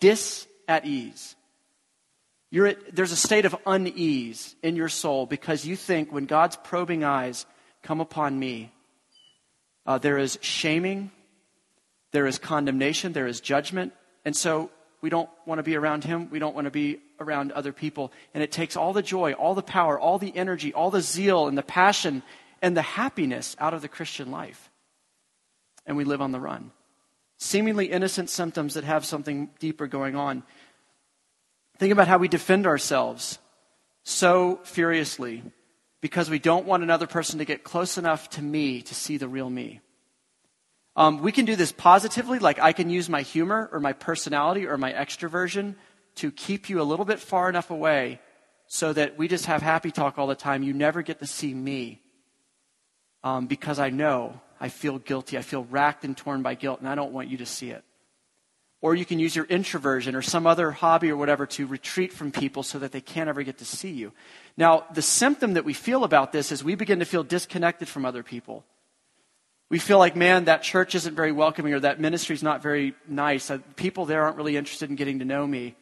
dis 0.00 0.46
at 0.68 0.86
ease. 0.86 1.34
At, 2.54 2.94
there's 2.94 3.12
a 3.12 3.16
state 3.16 3.46
of 3.46 3.56
unease 3.66 4.54
in 4.62 4.76
your 4.76 4.90
soul 4.90 5.26
because 5.26 5.64
you 5.64 5.74
think 5.74 6.12
when 6.12 6.26
God's 6.26 6.56
probing 6.56 7.02
eyes 7.02 7.46
come 7.82 8.00
upon 8.00 8.38
me, 8.38 8.70
uh, 9.86 9.98
there 9.98 10.18
is 10.18 10.38
shaming, 10.40 11.10
there 12.12 12.26
is 12.26 12.38
condemnation, 12.38 13.12
there 13.12 13.26
is 13.26 13.40
judgment. 13.40 13.92
And 14.24 14.36
so 14.36 14.70
we 15.00 15.10
don't 15.10 15.28
want 15.46 15.58
to 15.58 15.62
be 15.62 15.76
around 15.76 16.04
him. 16.04 16.30
We 16.30 16.38
don't 16.38 16.54
want 16.54 16.66
to 16.66 16.70
be 16.70 17.00
around 17.18 17.52
other 17.52 17.72
people. 17.72 18.12
And 18.34 18.42
it 18.42 18.52
takes 18.52 18.76
all 18.76 18.92
the 18.92 19.02
joy, 19.02 19.32
all 19.32 19.54
the 19.54 19.62
power, 19.62 19.98
all 19.98 20.18
the 20.18 20.34
energy, 20.36 20.72
all 20.72 20.90
the 20.90 21.00
zeal 21.00 21.48
and 21.48 21.58
the 21.58 21.62
passion 21.62 22.22
and 22.60 22.76
the 22.76 22.82
happiness 22.82 23.56
out 23.58 23.74
of 23.74 23.82
the 23.82 23.88
Christian 23.88 24.30
life. 24.30 24.70
And 25.84 25.96
we 25.96 26.04
live 26.04 26.22
on 26.22 26.30
the 26.30 26.40
run. 26.40 26.70
Seemingly 27.38 27.86
innocent 27.86 28.30
symptoms 28.30 28.74
that 28.74 28.84
have 28.84 29.04
something 29.04 29.50
deeper 29.58 29.88
going 29.88 30.14
on. 30.14 30.44
Think 31.78 31.92
about 31.92 32.06
how 32.06 32.18
we 32.18 32.28
defend 32.28 32.66
ourselves 32.68 33.40
so 34.04 34.60
furiously 34.62 35.42
because 36.02 36.28
we 36.28 36.38
don't 36.38 36.66
want 36.66 36.82
another 36.82 37.06
person 37.06 37.38
to 37.38 37.46
get 37.46 37.64
close 37.64 37.96
enough 37.96 38.28
to 38.30 38.42
me 38.42 38.82
to 38.82 38.94
see 38.94 39.16
the 39.16 39.28
real 39.28 39.48
me. 39.48 39.80
Um, 40.94 41.22
we 41.22 41.32
can 41.32 41.46
do 41.46 41.56
this 41.56 41.72
positively, 41.72 42.38
like 42.38 42.58
I 42.58 42.72
can 42.72 42.90
use 42.90 43.08
my 43.08 43.22
humor 43.22 43.70
or 43.72 43.80
my 43.80 43.94
personality 43.94 44.66
or 44.66 44.76
my 44.76 44.92
extroversion 44.92 45.76
to 46.16 46.30
keep 46.30 46.68
you 46.68 46.82
a 46.82 46.84
little 46.84 47.06
bit 47.06 47.18
far 47.18 47.48
enough 47.48 47.70
away 47.70 48.20
so 48.66 48.92
that 48.92 49.16
we 49.16 49.28
just 49.28 49.46
have 49.46 49.62
happy 49.62 49.90
talk 49.90 50.18
all 50.18 50.26
the 50.26 50.34
time. 50.34 50.62
You 50.62 50.74
never 50.74 51.00
get 51.00 51.20
to 51.20 51.26
see 51.26 51.54
me 51.54 52.02
um, 53.24 53.46
because 53.46 53.78
I 53.78 53.88
know 53.88 54.40
I 54.60 54.68
feel 54.68 54.98
guilty. 54.98 55.38
I 55.38 55.42
feel 55.42 55.64
racked 55.64 56.04
and 56.04 56.16
torn 56.16 56.42
by 56.42 56.54
guilt, 56.54 56.80
and 56.80 56.88
I 56.88 56.94
don't 56.94 57.12
want 57.12 57.28
you 57.28 57.38
to 57.38 57.46
see 57.46 57.70
it. 57.70 57.84
Or 58.82 58.96
you 58.96 59.04
can 59.04 59.20
use 59.20 59.36
your 59.36 59.44
introversion 59.44 60.16
or 60.16 60.22
some 60.22 60.44
other 60.44 60.72
hobby 60.72 61.10
or 61.10 61.16
whatever 61.16 61.46
to 61.46 61.66
retreat 61.68 62.12
from 62.12 62.32
people 62.32 62.64
so 62.64 62.80
that 62.80 62.90
they 62.90 63.00
can't 63.00 63.28
ever 63.28 63.44
get 63.44 63.58
to 63.58 63.64
see 63.64 63.92
you. 63.92 64.12
Now, 64.56 64.84
the 64.92 65.02
symptom 65.02 65.54
that 65.54 65.64
we 65.64 65.72
feel 65.72 66.02
about 66.02 66.32
this 66.32 66.50
is 66.50 66.64
we 66.64 66.74
begin 66.74 66.98
to 66.98 67.04
feel 67.04 67.22
disconnected 67.22 67.88
from 67.88 68.04
other 68.04 68.24
people. 68.24 68.64
We 69.70 69.78
feel 69.78 69.98
like, 69.98 70.16
man, 70.16 70.46
that 70.46 70.64
church 70.64 70.96
isn't 70.96 71.14
very 71.14 71.30
welcoming 71.30 71.72
or 71.74 71.80
that 71.80 72.00
ministry 72.00 72.34
is 72.34 72.42
not 72.42 72.60
very 72.60 72.94
nice. 73.08 73.50
Uh, 73.50 73.58
people 73.76 74.04
there 74.04 74.24
aren't 74.24 74.36
really 74.36 74.56
interested 74.56 74.90
in 74.90 74.96
getting 74.96 75.20
to 75.20 75.24
know 75.24 75.46
me. 75.46 75.76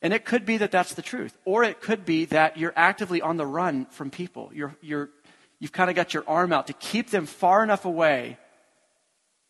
And 0.00 0.14
it 0.14 0.24
could 0.24 0.46
be 0.46 0.58
that 0.58 0.70
that's 0.70 0.94
the 0.94 1.02
truth. 1.02 1.36
Or 1.44 1.64
it 1.64 1.80
could 1.80 2.04
be 2.04 2.26
that 2.26 2.56
you're 2.56 2.72
actively 2.76 3.20
on 3.20 3.36
the 3.36 3.46
run 3.46 3.86
from 3.86 4.10
people. 4.10 4.50
You're, 4.54 4.76
you're, 4.80 5.10
you've 5.58 5.72
kind 5.72 5.90
of 5.90 5.96
got 5.96 6.14
your 6.14 6.24
arm 6.28 6.52
out 6.52 6.68
to 6.68 6.72
keep 6.72 7.10
them 7.10 7.26
far 7.26 7.64
enough 7.64 7.84
away 7.84 8.38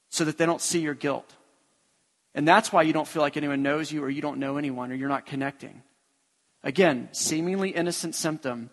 so 0.09 0.25
that 0.25 0.39
they 0.39 0.47
don't 0.47 0.61
see 0.61 0.81
your 0.81 0.95
guilt. 0.95 1.31
And 2.35 2.49
that's 2.49 2.73
why 2.73 2.83
you 2.83 2.93
don't 2.93 3.09
feel 3.09 3.23
like 3.23 3.37
anyone 3.37 3.63
knows 3.63 3.93
you 3.93 4.03
or 4.03 4.11
you 4.11 4.23
don't 4.23 4.39
know 4.39 4.57
anyone 4.57 4.91
or 4.91 4.95
you're 4.95 5.09
not 5.09 5.27
connecting. 5.27 5.83
Again, 6.65 7.09
seemingly 7.13 7.71
innocent 7.71 8.15
symptom 8.15 8.71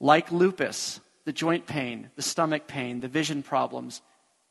like 0.00 0.30
lupus, 0.30 1.00
the 1.24 1.32
joint 1.32 1.66
pain, 1.66 2.10
the 2.16 2.22
stomach 2.22 2.66
pain, 2.66 3.00
the 3.00 3.08
vision 3.08 3.42
problems 3.42 4.02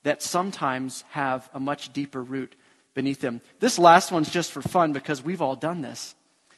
that 0.04 0.22
sometimes 0.22 1.04
have 1.10 1.50
a 1.54 1.60
much 1.60 1.94
deeper 1.94 2.22
root 2.22 2.56
beneath 2.94 3.22
them. 3.22 3.42
This 3.60 3.80
last 3.80 4.12
one's 4.12 4.30
just 4.30 4.52
for 4.52 4.62
fun 4.62 4.94
because 4.94 5.24
we've 5.24 5.42
all 5.42 5.56
done 5.56 5.82
this. 5.82 6.16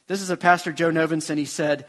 This 0.08 0.22
is 0.22 0.30
a 0.30 0.38
pastor, 0.38 0.72
Joe 0.72 0.92
Novenson. 0.92 1.38
He 1.38 1.46
said, 1.46 1.86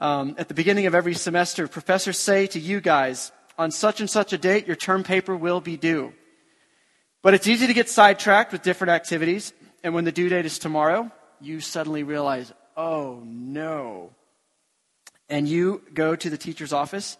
um, 0.00 0.34
at 0.38 0.48
the 0.48 0.54
beginning 0.54 0.86
of 0.86 0.94
every 0.94 1.14
semester, 1.14 1.68
professors 1.68 2.18
say 2.18 2.46
to 2.48 2.60
you 2.60 2.80
guys, 2.80 3.32
on 3.58 3.70
such 3.70 4.00
and 4.00 4.08
such 4.08 4.32
a 4.32 4.38
date, 4.38 4.66
your 4.66 4.76
term 4.76 5.04
paper 5.04 5.36
will 5.36 5.60
be 5.60 5.76
due. 5.76 6.12
But 7.22 7.34
it's 7.34 7.46
easy 7.46 7.68
to 7.68 7.74
get 7.74 7.88
sidetracked 7.88 8.52
with 8.52 8.62
different 8.62 8.90
activities. 8.90 9.52
And 9.84 9.94
when 9.94 10.04
the 10.04 10.12
due 10.12 10.28
date 10.28 10.44
is 10.44 10.58
tomorrow, 10.58 11.10
you 11.40 11.60
suddenly 11.60 12.02
realize, 12.02 12.52
oh 12.76 13.22
no. 13.24 14.10
And 15.28 15.48
you 15.48 15.82
go 15.94 16.14
to 16.14 16.28
the 16.28 16.36
teacher's 16.36 16.72
office 16.72 17.16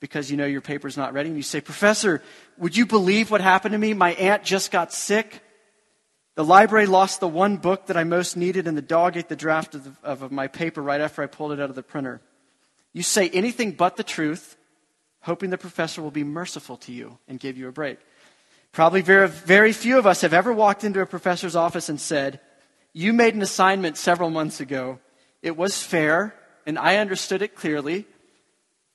because 0.00 0.30
you 0.30 0.36
know 0.36 0.44
your 0.44 0.60
paper's 0.60 0.96
not 0.96 1.14
ready. 1.14 1.28
And 1.30 1.36
you 1.36 1.42
say, 1.42 1.60
Professor, 1.60 2.22
would 2.58 2.76
you 2.76 2.84
believe 2.84 3.30
what 3.30 3.40
happened 3.40 3.72
to 3.72 3.78
me? 3.78 3.94
My 3.94 4.12
aunt 4.14 4.44
just 4.44 4.70
got 4.70 4.92
sick. 4.92 5.40
The 6.34 6.44
library 6.44 6.86
lost 6.86 7.20
the 7.20 7.28
one 7.28 7.56
book 7.56 7.86
that 7.86 7.96
I 7.96 8.04
most 8.04 8.36
needed, 8.36 8.66
and 8.66 8.76
the 8.76 8.82
dog 8.82 9.16
ate 9.16 9.28
the 9.28 9.36
draft 9.36 9.76
of, 9.76 9.84
the, 9.84 9.92
of, 10.02 10.32
my 10.32 10.48
paper 10.48 10.82
right 10.82 11.00
after 11.00 11.22
I 11.22 11.26
pulled 11.26 11.52
it 11.52 11.60
out 11.60 11.70
of 11.70 11.76
the 11.76 11.82
printer. 11.82 12.20
You 12.92 13.02
say 13.02 13.30
anything 13.30 13.72
but 13.72 13.96
the 13.96 14.02
truth, 14.02 14.56
hoping 15.20 15.50
the 15.50 15.58
professor 15.58 16.02
will 16.02 16.10
be 16.10 16.24
merciful 16.24 16.76
to 16.78 16.92
you 16.92 17.18
and 17.28 17.38
give 17.38 17.56
you 17.56 17.68
a 17.68 17.72
break. 17.72 17.98
Probably 18.74 19.02
very, 19.02 19.28
very 19.28 19.72
few 19.72 19.98
of 19.98 20.06
us 20.06 20.22
have 20.22 20.34
ever 20.34 20.52
walked 20.52 20.82
into 20.82 21.00
a 21.00 21.06
professor's 21.06 21.54
office 21.54 21.88
and 21.88 22.00
said, 22.00 22.40
You 22.92 23.12
made 23.12 23.36
an 23.36 23.42
assignment 23.42 23.96
several 23.96 24.30
months 24.30 24.58
ago. 24.58 24.98
It 25.42 25.56
was 25.56 25.80
fair, 25.80 26.34
and 26.66 26.76
I 26.76 26.96
understood 26.96 27.40
it 27.40 27.54
clearly. 27.54 28.04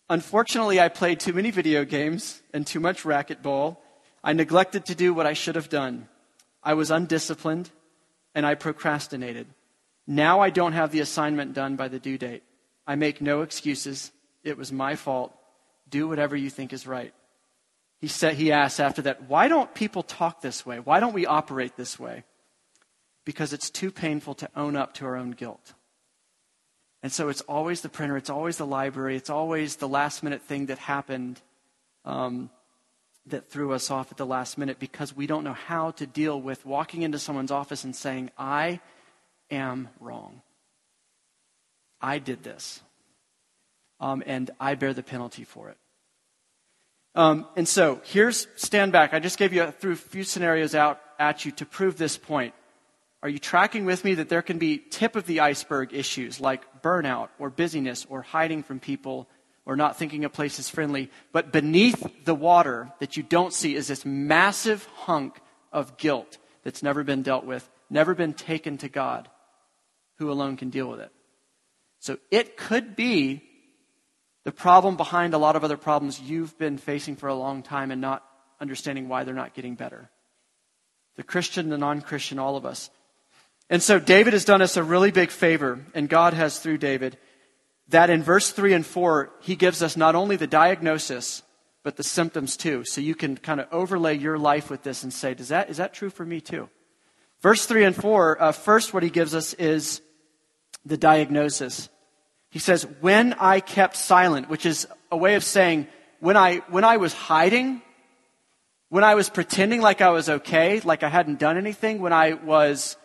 Unfortunately, 0.10 0.82
I 0.82 0.90
played 0.90 1.22
too 1.22 1.32
many 1.32 1.50
video 1.50 1.86
games 1.86 2.42
and 2.54 2.68
too 2.68 2.82
much 2.82 3.04
racquetball. 3.04 3.78
I 4.22 4.34
neglected 4.34 4.86
to 4.88 4.96
do 4.96 5.14
what 5.14 5.26
I 5.26 5.32
should 5.32 5.56
have 5.56 5.70
done. 5.70 6.10
I 6.62 6.74
was 6.74 6.92
undisciplined, 6.92 7.70
and 8.36 8.46
I 8.46 8.56
procrastinated. 8.56 9.48
Now 10.06 10.42
I 10.42 10.50
don't 10.50 10.74
have 10.74 10.92
the 10.92 11.00
assignment 11.00 11.54
done 11.54 11.78
by 11.78 11.88
the 11.88 12.00
due 12.00 12.18
date. 12.18 12.44
I 12.86 12.96
make 12.96 13.22
no 13.22 13.44
excuses. 13.44 14.12
It 14.44 14.58
was 14.58 14.74
my 14.74 14.98
fault. 14.98 15.34
Do 15.88 16.10
whatever 16.10 16.36
you 16.36 16.50
think 16.50 16.74
is 16.74 16.86
right. 16.86 17.14
He, 18.00 18.08
said, 18.08 18.36
he 18.36 18.52
asked 18.52 18.80
after 18.80 19.02
that, 19.04 19.24
why 19.24 19.48
don't 19.48 19.74
people 19.74 20.04
talk 20.04 20.42
this 20.42 20.66
way? 20.66 20.80
Why 20.80 21.00
don't 21.00 21.14
we 21.14 21.26
operate 21.26 21.76
this 21.76 22.00
way? 22.00 22.24
Because 23.26 23.52
it's 23.52 23.70
too 23.70 23.92
painful 23.92 24.36
to 24.36 24.50
own 24.56 24.76
up 24.76 24.94
to 24.96 25.06
our 25.06 25.18
own 25.18 25.32
guilt. 25.32 25.74
And 27.04 27.12
so 27.12 27.30
it's 27.30 27.42
always 27.42 27.82
the 27.82 27.90
printer, 27.90 28.18
it's 28.18 28.30
always 28.30 28.58
the 28.58 28.66
library, 28.66 29.16
it's 29.16 29.30
always 29.30 29.78
the 29.78 29.88
last 29.88 30.24
minute 30.24 30.42
thing 30.42 30.68
that 30.68 30.78
happened 30.78 31.42
um, 32.06 32.50
that 33.26 33.50
threw 33.50 33.74
us 33.74 33.92
off 33.92 34.12
at 34.12 34.18
the 34.18 34.26
last 34.26 34.58
minute 34.58 34.80
because 34.80 35.16
we 35.16 35.28
don't 35.28 35.44
know 35.44 35.54
how 35.54 35.92
to 35.92 36.08
deal 36.08 36.40
with 36.42 36.66
walking 36.66 37.04
into 37.04 37.20
someone's 37.20 37.52
office 37.52 37.84
and 37.84 37.96
saying, 37.96 38.32
I 38.38 38.80
am 39.52 39.90
wrong. 40.00 40.42
I 42.02 42.20
did 42.20 42.44
this. 42.44 42.82
Um, 44.00 44.24
and 44.26 44.50
I 44.60 44.76
bear 44.76 44.94
the 44.94 45.04
penalty 45.04 45.44
for 45.44 45.70
it. 45.70 45.78
Um, 47.20 47.48
and 47.58 47.68
so 47.68 48.00
here's 48.06 48.48
stand 48.56 48.94
back. 48.94 49.14
I 49.14 49.20
just 49.20 49.38
gave 49.38 49.52
you 49.52 49.64
a, 49.64 49.74
threw 49.74 49.92
a 49.92 49.98
few 49.98 50.24
scenarios 50.24 50.74
out 50.74 51.02
at 51.20 51.44
you 51.44 51.52
to 51.52 51.66
prove 51.66 51.98
this 51.98 52.18
point. 52.18 52.54
Are 53.22 53.28
you 53.28 53.40
tracking 53.40 53.84
with 53.84 54.06
me 54.06 54.14
that 54.14 54.30
there 54.30 54.42
can 54.42 54.58
be 54.58 54.78
tip 54.78 55.18
of 55.18 55.26
the 55.26 55.42
iceberg 55.42 55.94
issues 55.94 56.40
like 56.40 56.82
burnout 56.82 57.28
or 57.38 57.50
busyness 57.50 58.08
or 58.10 58.22
hiding 58.22 58.64
from 58.64 58.80
people 58.80 59.28
or 59.66 59.76
not 59.76 59.98
thinking 59.98 60.24
a 60.24 60.30
place 60.30 60.60
is 60.60 60.70
friendly? 60.70 61.12
But 61.34 61.52
beneath 61.52 62.24
the 62.24 62.34
water 62.34 62.90
that 63.02 63.18
you 63.18 63.24
don't 63.24 63.52
see 63.52 63.76
is 63.76 63.90
this 63.90 64.06
massive 64.06 64.86
hunk 64.86 65.42
of 65.74 65.98
guilt 65.98 66.38
that's 66.64 66.82
never 66.82 67.04
been 67.04 67.22
dealt 67.22 67.44
with, 67.44 67.70
never 67.90 68.16
been 68.16 68.34
taken 68.34 68.78
to 68.78 68.88
God, 68.88 69.28
who 70.20 70.32
alone 70.32 70.56
can 70.56 70.70
deal 70.70 70.90
with 70.90 71.02
it. 71.02 71.12
So 72.00 72.18
it 72.32 72.56
could 72.56 72.96
be 72.96 73.44
the 74.50 74.56
problem 74.56 74.98
behind 74.98 75.36
a 75.36 75.38
lot 75.38 75.56
of 75.56 75.64
other 75.64 75.78
problems 75.78 76.20
you've 76.20 76.58
been 76.58 76.80
facing 76.80 77.16
for 77.16 77.28
a 77.28 77.36
long 77.36 77.62
time 77.62 77.92
and 77.92 78.02
not 78.02 78.26
understanding 78.60 79.08
why 79.08 79.24
they're 79.24 79.36
not 79.36 79.54
getting 79.54 79.76
better. 79.76 80.10
The 81.18 81.24
Christian, 81.24 81.70
the 81.70 81.78
non 81.78 82.02
Christian, 82.02 82.40
all 82.40 82.58
of 82.58 82.66
us. 82.66 82.90
And 83.70 83.84
so 83.84 84.00
David 84.00 84.34
has 84.34 84.46
done 84.46 84.64
us 84.64 84.76
a 84.76 84.82
really 84.82 85.12
big 85.12 85.30
favor, 85.30 85.86
and 85.94 86.10
God 86.10 86.34
has 86.34 86.58
through 86.58 86.80
David, 86.80 87.16
that 87.90 88.10
in 88.10 88.24
verse 88.24 88.50
3 88.50 88.74
and 88.74 88.84
4, 88.84 89.30
he 89.42 89.56
gives 89.56 89.84
us 89.84 89.96
not 89.96 90.16
only 90.16 90.36
the 90.36 90.48
diagnosis, 90.48 91.44
but 91.84 91.96
the 91.96 92.04
symptoms 92.04 92.58
too. 92.58 92.84
So 92.86 93.02
you 93.02 93.14
can 93.14 93.38
kind 93.38 93.60
of 93.60 93.68
overlay 93.72 94.18
your 94.18 94.40
life 94.40 94.72
with 94.72 94.82
this 94.82 95.04
and 95.04 95.14
say, 95.14 95.36
Does 95.36 95.50
that, 95.50 95.70
is 95.70 95.78
that 95.78 95.94
true 95.94 96.10
for 96.10 96.26
me 96.26 96.42
too? 96.42 96.70
Verse 97.42 97.68
3 97.68 97.84
and 97.84 97.96
4, 97.96 98.42
uh, 98.42 98.52
first, 98.52 98.96
what 98.96 99.04
he 99.04 99.12
gives 99.12 99.36
us 99.36 99.54
is 99.54 100.02
the 100.84 100.98
diagnosis. 100.98 101.88
He 102.50 102.60
says, 102.60 102.84
when 103.00 103.34
I 103.34 103.60
kept 103.60 103.96
silent, 103.96 104.50
which 104.50 104.66
is 104.66 104.88
a 105.12 105.18
way 105.18 105.36
of 105.36 105.44
saying, 105.44 105.88
when 106.20 106.36
I, 106.36 106.58
when 106.70 106.84
I 106.84 106.98
was 106.98 107.14
hiding, 107.14 107.82
when 108.90 109.04
I 109.04 109.16
was 109.16 109.30
pretending 109.30 109.82
like 109.82 110.02
I 110.02 110.10
was 110.10 110.30
okay, 110.30 110.80
like 110.80 111.04
I 111.04 111.10
hadn't 111.10 111.40
done 111.40 111.58
anything, 111.58 112.02
when 112.02 112.14
I 112.14 112.34
was 112.34 112.98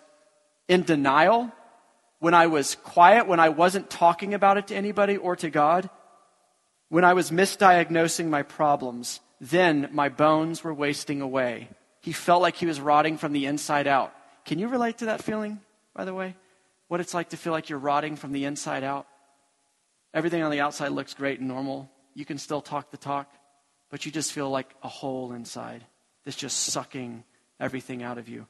in 0.67 0.83
denial, 0.83 1.53
when 2.21 2.33
I 2.33 2.47
was 2.47 2.75
quiet, 2.77 3.27
when 3.27 3.39
I 3.39 3.51
wasn't 3.51 3.91
talking 3.91 4.33
about 4.33 4.57
it 4.57 4.69
to 4.69 4.75
anybody 4.75 5.19
or 5.19 5.37
to 5.37 5.51
God, 5.51 5.91
when 6.89 7.05
I 7.05 7.13
was 7.13 7.31
misdiagnosing 7.31 8.29
my 8.29 8.43
problems, 8.43 9.21
then 9.41 9.91
my 9.93 10.09
bones 10.09 10.65
were 10.65 10.73
wasting 10.73 11.21
away. 11.21 11.69
He 12.01 12.13
felt 12.13 12.41
like 12.41 12.57
he 12.57 12.67
was 12.67 12.81
rotting 12.81 13.19
from 13.19 13.33
the 13.33 13.45
inside 13.47 13.87
out. 13.87 14.15
Can 14.47 14.59
you 14.59 14.69
relate 14.69 14.99
to 14.99 15.07
that 15.07 15.23
feeling, 15.23 15.61
by 15.95 16.05
the 16.05 16.15
way? 16.15 16.35
What 16.89 17.01
it's 17.01 17.15
like 17.15 17.31
to 17.31 17.37
feel 17.37 17.53
like 17.53 17.69
you're 17.69 17.79
rotting 17.79 18.17
from 18.17 18.33
the 18.33 18.45
inside 18.45 18.85
out? 18.85 19.07
Everything 20.15 20.45
on 20.45 20.53
the 20.53 20.61
outside 20.61 20.93
looks 20.93 21.13
great 21.13 21.41
and 21.41 21.49
normal. 21.49 21.91
You 22.15 22.25
can 22.25 22.39
still 22.39 22.63
talk 22.63 22.93
the 22.93 22.97
talk, 22.97 23.29
but 23.91 24.07
you 24.07 24.13
just 24.13 24.33
feel 24.33 24.49
like 24.49 24.73
a 24.83 24.89
hole 24.89 25.33
inside 25.33 25.85
that's 26.25 26.37
just 26.37 26.61
sucking 26.61 27.25
everything 27.59 28.05
out 28.05 28.17
of 28.17 28.29
you. 28.29 28.47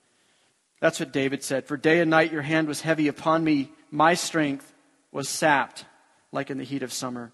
That's 0.81 1.01
what 1.01 1.13
David 1.13 1.43
said. 1.43 1.67
For 1.67 1.79
day 1.79 2.01
and 2.01 2.11
night 2.11 2.31
your 2.31 2.43
hand 2.43 2.69
was 2.69 2.83
heavy 2.83 3.09
upon 3.09 3.43
me. 3.43 3.73
My 3.91 4.13
strength 4.13 4.71
was 5.11 5.29
sapped 5.29 5.87
like 6.31 6.51
in 6.51 6.59
the 6.59 6.65
heat 6.65 6.83
of 6.83 6.93
summer. 6.93 7.33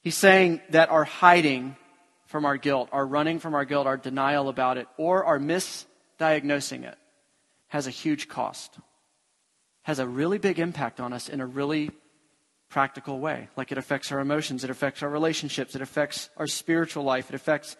He's 0.00 0.16
saying 0.16 0.60
that 0.70 0.90
our 0.90 1.04
hiding 1.04 1.76
from 2.26 2.44
our 2.44 2.56
guilt, 2.56 2.90
our 2.92 3.04
running 3.04 3.40
from 3.40 3.54
our 3.54 3.64
guilt, 3.64 3.88
our 3.88 3.96
denial 3.96 4.48
about 4.48 4.78
it, 4.78 4.86
or 4.96 5.24
our 5.24 5.40
misdiagnosing 5.40 6.84
it 6.84 6.96
has 7.68 7.88
a 7.88 7.90
huge 7.90 8.28
cost 8.28 8.78
has 9.88 9.98
a 9.98 10.06
really 10.06 10.36
big 10.36 10.58
impact 10.58 11.00
on 11.00 11.14
us 11.14 11.30
in 11.30 11.40
a 11.40 11.46
really 11.46 11.90
practical 12.68 13.18
way. 13.18 13.48
Like 13.56 13.72
it 13.72 13.78
affects 13.78 14.12
our 14.12 14.20
emotions, 14.20 14.62
it 14.62 14.68
affects 14.68 15.02
our 15.02 15.08
relationships, 15.08 15.74
it 15.74 15.80
affects 15.80 16.28
our 16.36 16.46
spiritual 16.46 17.04
life, 17.04 17.30
it 17.30 17.34
affects 17.34 17.74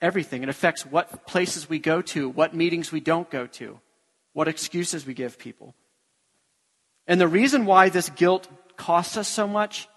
everything. 0.00 0.44
It 0.44 0.48
affects 0.48 0.86
what 0.86 1.26
places 1.26 1.68
we 1.68 1.80
go 1.80 2.00
to, 2.02 2.28
what 2.28 2.54
meetings 2.54 2.92
we 2.92 3.00
don't 3.00 3.28
go 3.28 3.48
to, 3.48 3.80
what 4.32 4.46
excuses 4.46 5.04
we 5.04 5.14
give 5.14 5.36
people. 5.36 5.74
And 7.08 7.20
the 7.20 7.26
reason 7.26 7.66
why 7.66 7.88
this 7.88 8.08
guilt 8.10 8.46
costs 8.76 9.16
us 9.16 9.26
so 9.26 9.48
much 9.48 9.88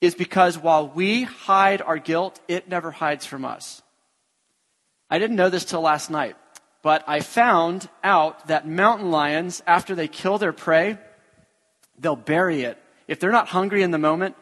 is 0.00 0.14
because 0.14 0.56
while 0.56 0.88
we 0.88 1.24
hide 1.24 1.82
our 1.82 1.98
guilt, 1.98 2.40
it 2.46 2.68
never 2.68 2.92
hides 2.92 3.26
from 3.26 3.44
us. 3.44 3.82
I 5.10 5.18
didn't 5.18 5.36
know 5.36 5.50
this 5.50 5.64
till 5.64 5.80
last 5.80 6.08
night, 6.08 6.36
but 6.82 7.04
I 7.06 7.20
found 7.20 7.88
out 8.02 8.48
that 8.48 8.66
mountain 8.66 9.10
lions, 9.10 9.62
after 9.66 9.94
they 9.94 10.08
kill 10.08 10.38
their 10.38 10.52
prey, 10.52 10.98
they'll 11.98 12.16
bury 12.16 12.62
it. 12.62 12.76
If 13.06 13.20
they're 13.20 13.30
not 13.30 13.48
hungry 13.48 13.82
in 13.82 13.92
the 13.92 13.98
moment, 13.98 14.34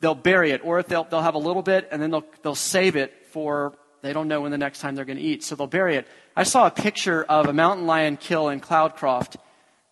they'll 0.00 0.14
bury 0.14 0.52
it. 0.52 0.64
Or 0.64 0.78
if 0.78 0.86
they'll, 0.86 1.04
they'll 1.04 1.22
have 1.22 1.34
a 1.34 1.38
little 1.38 1.62
bit 1.62 1.88
and 1.90 2.00
then 2.00 2.10
they'll, 2.10 2.24
they'll 2.42 2.54
save 2.54 2.96
it 2.96 3.26
for, 3.26 3.74
they 4.02 4.12
don't 4.12 4.28
know 4.28 4.40
when 4.42 4.52
the 4.52 4.58
next 4.58 4.80
time 4.80 4.94
they're 4.94 5.04
going 5.04 5.18
to 5.18 5.22
eat. 5.22 5.42
So 5.42 5.56
they'll 5.56 5.66
bury 5.66 5.96
it. 5.96 6.06
I 6.36 6.44
saw 6.44 6.66
a 6.66 6.70
picture 6.70 7.24
of 7.24 7.48
a 7.48 7.52
mountain 7.52 7.86
lion 7.86 8.16
kill 8.16 8.48
in 8.48 8.60
Cloudcroft. 8.60 9.36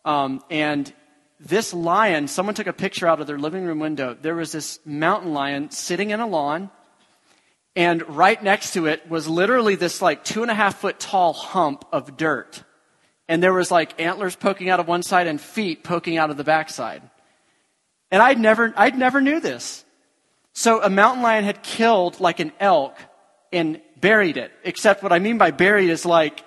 Um, 0.05 0.41
and 0.51 0.93
this 1.41 1.75
lion, 1.75 2.29
someone 2.29 2.55
took 2.55 2.67
a 2.67 2.73
picture 2.73 3.07
out 3.07 3.21
of 3.21 3.27
their 3.27 3.39
living 3.39 3.65
room 3.65 3.81
window. 3.81 4.17
There 4.21 4.35
was 4.35 4.53
this 4.53 4.79
mountain 4.85 5.33
lion 5.33 5.71
sitting 5.71 6.11
in 6.11 6.21
a 6.21 6.27
lawn. 6.27 6.71
And 7.79 8.17
right 8.17 8.43
next 8.43 8.73
to 8.73 8.87
it 8.87 9.09
was 9.09 9.29
literally 9.29 9.77
this 9.77 10.03
like 10.03 10.25
two 10.25 10.43
and 10.43 10.51
a 10.51 10.55
half 10.55 10.81
foot 10.81 10.99
tall 10.99 11.33
hump 11.33 11.85
of 11.93 12.17
dirt. 12.17 12.65
And 13.29 13.41
there 13.41 13.53
was 13.53 13.71
like 13.71 14.01
antlers 14.01 14.35
poking 14.35 14.69
out 14.69 14.81
of 14.81 14.89
one 14.89 15.05
side 15.05 15.29
and 15.29 15.41
feet 15.41 15.85
poking 15.85 16.17
out 16.17 16.29
of 16.29 16.37
the 16.37 16.43
backside. 16.43 17.09
And 18.11 18.21
I'd 18.21 18.41
never, 18.41 18.75
I'd 18.77 18.99
never 18.99 19.21
knew 19.21 19.39
this. 19.39 19.85
So 20.55 20.83
a 20.83 20.91
mountain 20.91 21.23
lion 21.23 21.45
had 21.45 21.63
killed 21.63 22.19
like 22.19 22.41
an 22.41 22.51
elk 22.59 22.99
and 23.53 23.81
buried 24.01 24.39
it. 24.39 24.51
Except 24.65 25.05
what 25.05 25.13
I 25.13 25.21
mean 25.21 25.39
by 25.39 25.53
buried 25.53 25.91
is 25.91 26.05
like, 26.05 26.43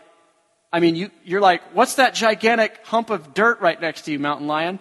I 0.73 0.81
mean, 0.81 0.97
you, 0.97 1.11
you're 1.23 1.39
like, 1.39 1.61
what's 1.73 1.95
that 1.95 2.13
gigantic 2.13 2.77
hump 2.83 3.09
of 3.09 3.33
dirt 3.33 3.61
right 3.61 3.79
next 3.79 4.01
to 4.01 4.11
you, 4.11 4.19
mountain 4.19 4.47
lion? 4.47 4.79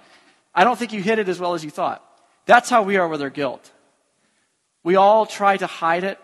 I 0.53 0.65
don't 0.65 0.77
think 0.77 0.93
you 0.93 1.01
hit 1.01 1.21
it 1.21 1.29
as 1.29 1.39
well 1.39 1.55
as 1.55 1.63
you 1.63 1.71
thought. 1.71 2.05
That's 2.47 2.69
how 2.69 2.83
we 2.83 2.97
are 2.97 3.07
with 3.07 3.23
our 3.23 3.31
guilt. 3.31 3.71
We 4.83 4.97
all 4.97 5.27
try 5.27 5.57
to 5.57 5.67
hide 5.69 6.03
it, 6.03 6.19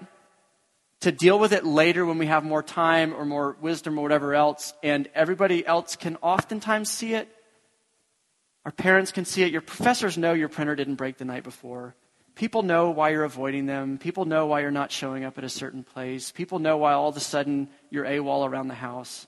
to 1.00 1.12
deal 1.12 1.38
with 1.38 1.52
it 1.52 1.64
later 1.64 2.04
when 2.06 2.18
we 2.18 2.26
have 2.26 2.44
more 2.44 2.62
time 2.62 3.14
or 3.14 3.24
more 3.24 3.56
wisdom 3.60 3.98
or 3.98 4.02
whatever 4.02 4.34
else, 4.34 4.72
and 4.82 5.08
everybody 5.14 5.66
else 5.66 5.96
can 5.96 6.16
oftentimes 6.22 6.90
see 6.90 7.14
it, 7.14 7.28
our 8.64 8.72
parents 8.72 9.12
can 9.12 9.24
see 9.24 9.42
it. 9.42 9.52
Your 9.52 9.60
professors 9.60 10.18
know 10.18 10.32
your 10.32 10.48
printer 10.48 10.74
didn't 10.74 10.96
break 10.96 11.18
the 11.18 11.24
night 11.24 11.44
before. 11.44 11.94
People 12.34 12.62
know 12.62 12.90
why 12.90 13.10
you're 13.10 13.24
avoiding 13.24 13.66
them. 13.66 13.96
People 13.96 14.24
know 14.24 14.46
why 14.46 14.60
you're 14.60 14.70
not 14.70 14.90
showing 14.90 15.24
up 15.24 15.38
at 15.38 15.44
a 15.44 15.48
certain 15.48 15.84
place. 15.84 16.32
People 16.32 16.58
know 16.58 16.76
why 16.76 16.92
all 16.92 17.08
of 17.08 17.16
a 17.16 17.20
sudden 17.20 17.68
you're 17.90 18.04
AWOL 18.04 18.46
around 18.46 18.68
the 18.68 18.74
house. 18.74 19.26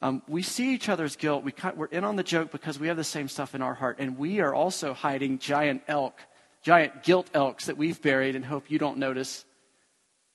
Um, 0.00 0.22
we 0.26 0.42
see 0.42 0.72
each 0.72 0.88
other's 0.88 1.16
guilt. 1.16 1.44
We, 1.44 1.52
we're 1.76 1.86
in 1.86 2.04
on 2.04 2.16
the 2.16 2.22
joke 2.22 2.50
because 2.50 2.78
we 2.78 2.88
have 2.88 2.96
the 2.96 3.04
same 3.04 3.28
stuff 3.28 3.54
in 3.54 3.62
our 3.62 3.74
heart. 3.74 3.96
And 3.98 4.16
we 4.16 4.40
are 4.40 4.54
also 4.54 4.94
hiding 4.94 5.38
giant 5.38 5.82
elk, 5.86 6.18
giant 6.62 7.02
guilt 7.02 7.28
elks 7.34 7.66
that 7.66 7.76
we've 7.76 8.00
buried 8.00 8.36
and 8.36 8.44
hope 8.44 8.70
you 8.70 8.78
don't 8.78 8.98
notice. 8.98 9.44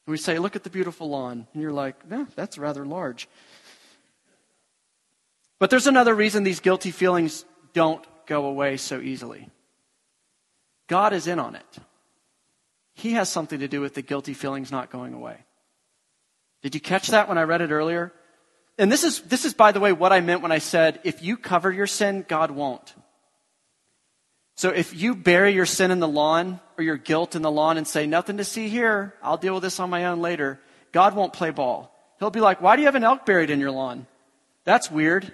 And 0.08 0.12
we 0.14 0.18
say, 0.18 0.40
Look 0.40 0.56
at 0.56 0.64
the 0.64 0.70
beautiful 0.70 1.10
lawn. 1.10 1.48
And 1.54 1.62
you're 1.62 1.74
like, 1.74 1.98
"Yeah, 2.10 2.26
that's 2.36 2.58
rather 2.58 2.86
large. 2.86 3.28
But 5.60 5.70
there's 5.70 5.88
another 5.88 6.16
reason 6.16 6.44
these 6.44 6.62
guilty 6.62 6.92
feelings 6.92 7.44
don't 7.74 8.06
go 8.26 8.46
away 8.46 8.78
so 8.78 9.02
easily. 9.02 9.50
God 10.88 11.14
is 11.14 11.28
in 11.28 11.40
on 11.40 11.56
it. 11.56 11.78
He 12.94 13.14
has 13.14 13.30
something 13.30 13.60
to 13.60 13.68
do 13.68 13.82
with 13.82 13.96
the 13.96 14.02
guilty 14.02 14.34
feelings 14.34 14.72
not 14.72 14.90
going 14.90 15.14
away. 15.14 15.44
Did 16.62 16.74
you 16.74 16.82
catch 16.82 17.10
that 17.10 17.28
when 17.28 17.38
I 17.38 17.44
read 17.44 17.62
it 17.62 17.72
earlier? 17.72 18.14
And 18.78 18.92
this 18.92 19.04
is, 19.04 19.22
this 19.22 19.46
is, 19.46 19.54
by 19.54 19.72
the 19.72 19.80
way, 19.80 19.92
what 19.92 20.14
I 20.14 20.22
meant 20.22 20.42
when 20.42 20.52
I 20.52 20.60
said, 20.60 21.02
if 21.04 21.22
you 21.22 21.36
cover 21.36 21.72
your 21.72 21.88
sin, 21.88 22.26
God 22.28 22.52
won't. 22.52 22.94
So 24.58 24.70
if 24.70 24.96
you 24.96 25.14
bury 25.16 25.54
your 25.54 25.68
sin 25.68 25.92
in 25.92 26.00
the 26.00 26.08
lawn 26.08 26.60
or 26.80 26.84
your 26.84 26.98
guilt 26.98 27.36
in 27.36 27.44
the 27.44 27.52
lawn 27.52 27.78
and 27.78 27.88
say, 27.88 28.08
nothing 28.08 28.38
to 28.38 28.44
see 28.44 28.70
here, 28.70 29.14
I'll 29.22 29.38
deal 29.38 29.54
with 29.54 29.64
this 29.64 29.80
on 29.80 29.92
my 29.92 30.06
own 30.06 30.20
later, 30.20 30.60
God 30.92 31.16
won't 31.16 31.32
play 31.32 31.52
ball. 31.52 31.94
He'll 32.18 32.32
be 32.32 32.42
like, 32.42 32.60
why 32.60 32.76
do 32.76 32.82
you 32.82 32.88
have 32.88 32.96
an 32.96 33.04
elk 33.04 33.24
buried 33.24 33.52
in 33.52 33.60
your 33.60 33.70
lawn? 33.70 34.08
That's 34.64 34.90
weird. 34.90 35.32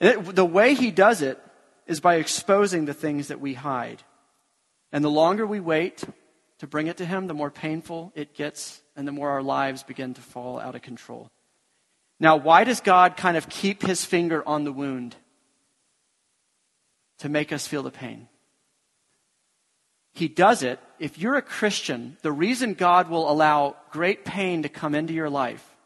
It, 0.00 0.34
the 0.34 0.44
way 0.44 0.74
he 0.74 0.90
does 0.90 1.20
it 1.20 1.38
is 1.86 2.00
by 2.00 2.14
exposing 2.14 2.86
the 2.86 2.94
things 2.94 3.28
that 3.28 3.40
we 3.40 3.52
hide. 3.52 4.02
And 4.90 5.04
the 5.04 5.10
longer 5.10 5.46
we 5.46 5.60
wait 5.60 6.02
to 6.60 6.66
bring 6.66 6.86
it 6.86 6.96
to 6.96 7.04
him, 7.04 7.26
the 7.26 7.34
more 7.34 7.50
painful 7.50 8.10
it 8.14 8.34
gets 8.34 8.80
and 8.96 9.06
the 9.06 9.12
more 9.12 9.28
our 9.28 9.42
lives 9.42 9.82
begin 9.82 10.14
to 10.14 10.22
fall 10.22 10.58
out 10.58 10.74
of 10.74 10.80
control. 10.80 11.30
Now, 12.18 12.36
why 12.36 12.64
does 12.64 12.80
God 12.80 13.18
kind 13.18 13.36
of 13.36 13.50
keep 13.50 13.82
his 13.82 14.02
finger 14.02 14.42
on 14.48 14.64
the 14.64 14.72
wound? 14.72 15.14
To 17.20 17.28
make 17.28 17.52
us 17.52 17.66
feel 17.66 17.82
the 17.82 17.90
pain. 17.90 18.28
He 20.12 20.28
does 20.28 20.62
it. 20.62 20.78
If 20.98 21.18
you're 21.18 21.36
a 21.36 21.42
Christian, 21.42 22.16
the 22.22 22.32
reason 22.32 22.74
God 22.74 23.08
will 23.08 23.30
allow 23.30 23.76
great 23.90 24.24
pain 24.24 24.62
to 24.62 24.68
come 24.68 24.94
into 24.94 25.12
your 25.12 25.30
life 25.30 25.76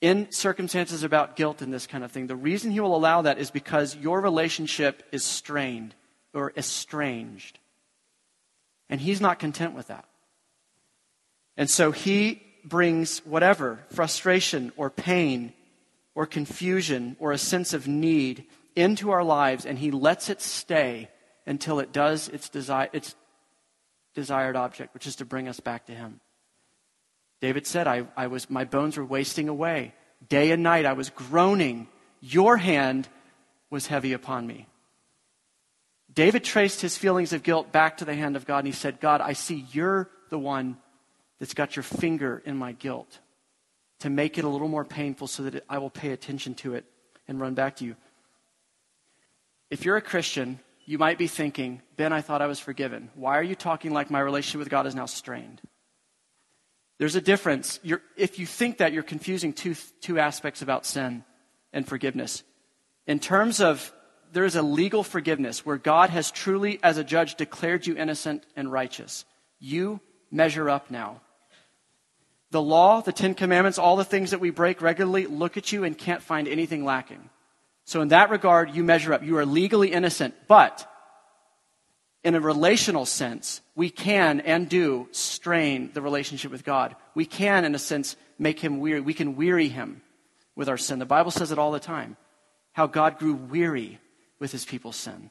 in 0.00 0.32
circumstances 0.32 1.02
about 1.02 1.36
guilt 1.36 1.60
and 1.60 1.72
this 1.72 1.86
kind 1.86 2.02
of 2.04 2.10
thing, 2.10 2.26
the 2.26 2.36
reason 2.36 2.70
he 2.70 2.80
will 2.80 2.96
allow 2.96 3.22
that 3.22 3.38
is 3.38 3.50
because 3.50 3.96
your 3.96 4.20
relationship 4.20 5.02
is 5.12 5.22
strained 5.22 5.94
or 6.32 6.52
estranged. 6.56 7.58
And 8.88 9.00
he's 9.00 9.20
not 9.20 9.38
content 9.38 9.74
with 9.74 9.88
that. 9.88 10.06
And 11.56 11.68
so 11.68 11.92
he 11.92 12.42
brings 12.64 13.18
whatever 13.20 13.80
frustration 13.90 14.72
or 14.76 14.90
pain 14.90 15.52
or 16.14 16.26
confusion 16.26 17.16
or 17.20 17.32
a 17.32 17.38
sense 17.38 17.74
of 17.74 17.86
need 17.86 18.46
into 18.76 19.10
our 19.10 19.24
lives 19.24 19.66
and 19.66 19.78
he 19.78 19.90
lets 19.90 20.28
it 20.30 20.40
stay 20.40 21.08
until 21.46 21.80
it 21.80 21.92
does 21.92 22.28
its, 22.28 22.48
desi- 22.48 22.88
its 22.92 23.14
desired 24.14 24.56
object, 24.56 24.94
which 24.94 25.06
is 25.06 25.16
to 25.16 25.24
bring 25.24 25.48
us 25.48 25.60
back 25.60 25.86
to 25.86 25.92
him. 25.92 26.20
David 27.40 27.66
said, 27.66 27.86
I, 27.86 28.06
I 28.16 28.26
was, 28.26 28.50
my 28.50 28.64
bones 28.64 28.96
were 28.96 29.04
wasting 29.04 29.48
away. 29.48 29.94
Day 30.28 30.50
and 30.50 30.62
night 30.62 30.84
I 30.84 30.92
was 30.92 31.10
groaning. 31.10 31.88
Your 32.20 32.56
hand 32.56 33.08
was 33.70 33.86
heavy 33.86 34.12
upon 34.12 34.46
me. 34.46 34.66
David 36.12 36.44
traced 36.44 36.80
his 36.80 36.98
feelings 36.98 37.32
of 37.32 37.42
guilt 37.42 37.72
back 37.72 37.98
to 37.98 38.04
the 38.04 38.14
hand 38.14 38.36
of 38.36 38.44
God 38.44 38.58
and 38.58 38.66
he 38.66 38.72
said, 38.72 39.00
God, 39.00 39.20
I 39.20 39.32
see 39.32 39.66
you're 39.72 40.10
the 40.28 40.38
one 40.38 40.76
that's 41.38 41.54
got 41.54 41.76
your 41.76 41.82
finger 41.82 42.42
in 42.44 42.56
my 42.56 42.72
guilt 42.72 43.20
to 44.00 44.10
make 44.10 44.36
it 44.36 44.44
a 44.44 44.48
little 44.48 44.68
more 44.68 44.84
painful 44.84 45.26
so 45.26 45.44
that 45.44 45.64
I 45.68 45.78
will 45.78 45.90
pay 45.90 46.10
attention 46.10 46.54
to 46.56 46.74
it 46.74 46.84
and 47.28 47.40
run 47.40 47.54
back 47.54 47.76
to 47.76 47.84
you. 47.84 47.96
If 49.70 49.84
you're 49.84 49.96
a 49.96 50.02
Christian, 50.02 50.58
you 50.84 50.98
might 50.98 51.18
be 51.18 51.28
thinking, 51.28 51.82
Ben, 51.96 52.12
I 52.12 52.20
thought 52.20 52.42
I 52.42 52.46
was 52.46 52.58
forgiven. 52.58 53.10
Why 53.14 53.38
are 53.38 53.42
you 53.42 53.54
talking 53.54 53.92
like 53.92 54.10
my 54.10 54.20
relationship 54.20 54.58
with 54.58 54.70
God 54.70 54.86
is 54.86 54.94
now 54.94 55.06
strained? 55.06 55.60
There's 56.98 57.16
a 57.16 57.20
difference. 57.20 57.78
You're, 57.82 58.02
if 58.16 58.38
you 58.38 58.46
think 58.46 58.78
that, 58.78 58.92
you're 58.92 59.02
confusing 59.02 59.52
two, 59.52 59.74
two 60.00 60.18
aspects 60.18 60.60
about 60.60 60.84
sin 60.84 61.24
and 61.72 61.86
forgiveness. 61.86 62.42
In 63.06 63.20
terms 63.20 63.60
of, 63.60 63.92
there 64.32 64.44
is 64.44 64.56
a 64.56 64.62
legal 64.62 65.02
forgiveness 65.02 65.64
where 65.64 65.78
God 65.78 66.10
has 66.10 66.30
truly, 66.30 66.78
as 66.82 66.98
a 66.98 67.04
judge, 67.04 67.36
declared 67.36 67.86
you 67.86 67.96
innocent 67.96 68.44
and 68.56 68.70
righteous. 68.70 69.24
You 69.58 70.00
measure 70.30 70.68
up 70.68 70.90
now. 70.90 71.20
The 72.50 72.60
law, 72.60 73.00
the 73.00 73.12
Ten 73.12 73.34
Commandments, 73.34 73.78
all 73.78 73.96
the 73.96 74.04
things 74.04 74.32
that 74.32 74.40
we 74.40 74.50
break 74.50 74.82
regularly 74.82 75.26
look 75.26 75.56
at 75.56 75.72
you 75.72 75.84
and 75.84 75.96
can't 75.96 76.22
find 76.22 76.48
anything 76.48 76.84
lacking. 76.84 77.30
So, 77.90 78.02
in 78.02 78.08
that 78.10 78.30
regard, 78.30 78.70
you 78.70 78.84
measure 78.84 79.12
up. 79.12 79.24
You 79.24 79.38
are 79.38 79.44
legally 79.44 79.90
innocent. 79.90 80.36
But 80.46 80.88
in 82.22 82.36
a 82.36 82.40
relational 82.40 83.04
sense, 83.04 83.62
we 83.74 83.90
can 83.90 84.38
and 84.38 84.68
do 84.68 85.08
strain 85.10 85.90
the 85.92 86.00
relationship 86.00 86.52
with 86.52 86.64
God. 86.64 86.94
We 87.16 87.26
can, 87.26 87.64
in 87.64 87.74
a 87.74 87.80
sense, 87.80 88.14
make 88.38 88.60
him 88.60 88.78
weary. 88.78 89.00
We 89.00 89.12
can 89.12 89.34
weary 89.34 89.66
him 89.66 90.02
with 90.54 90.68
our 90.68 90.76
sin. 90.76 91.00
The 91.00 91.04
Bible 91.04 91.32
says 91.32 91.50
it 91.50 91.58
all 91.58 91.72
the 91.72 91.80
time 91.80 92.16
how 92.74 92.86
God 92.86 93.18
grew 93.18 93.34
weary 93.34 93.98
with 94.38 94.52
his 94.52 94.64
people's 94.64 94.94
sin. 94.94 95.30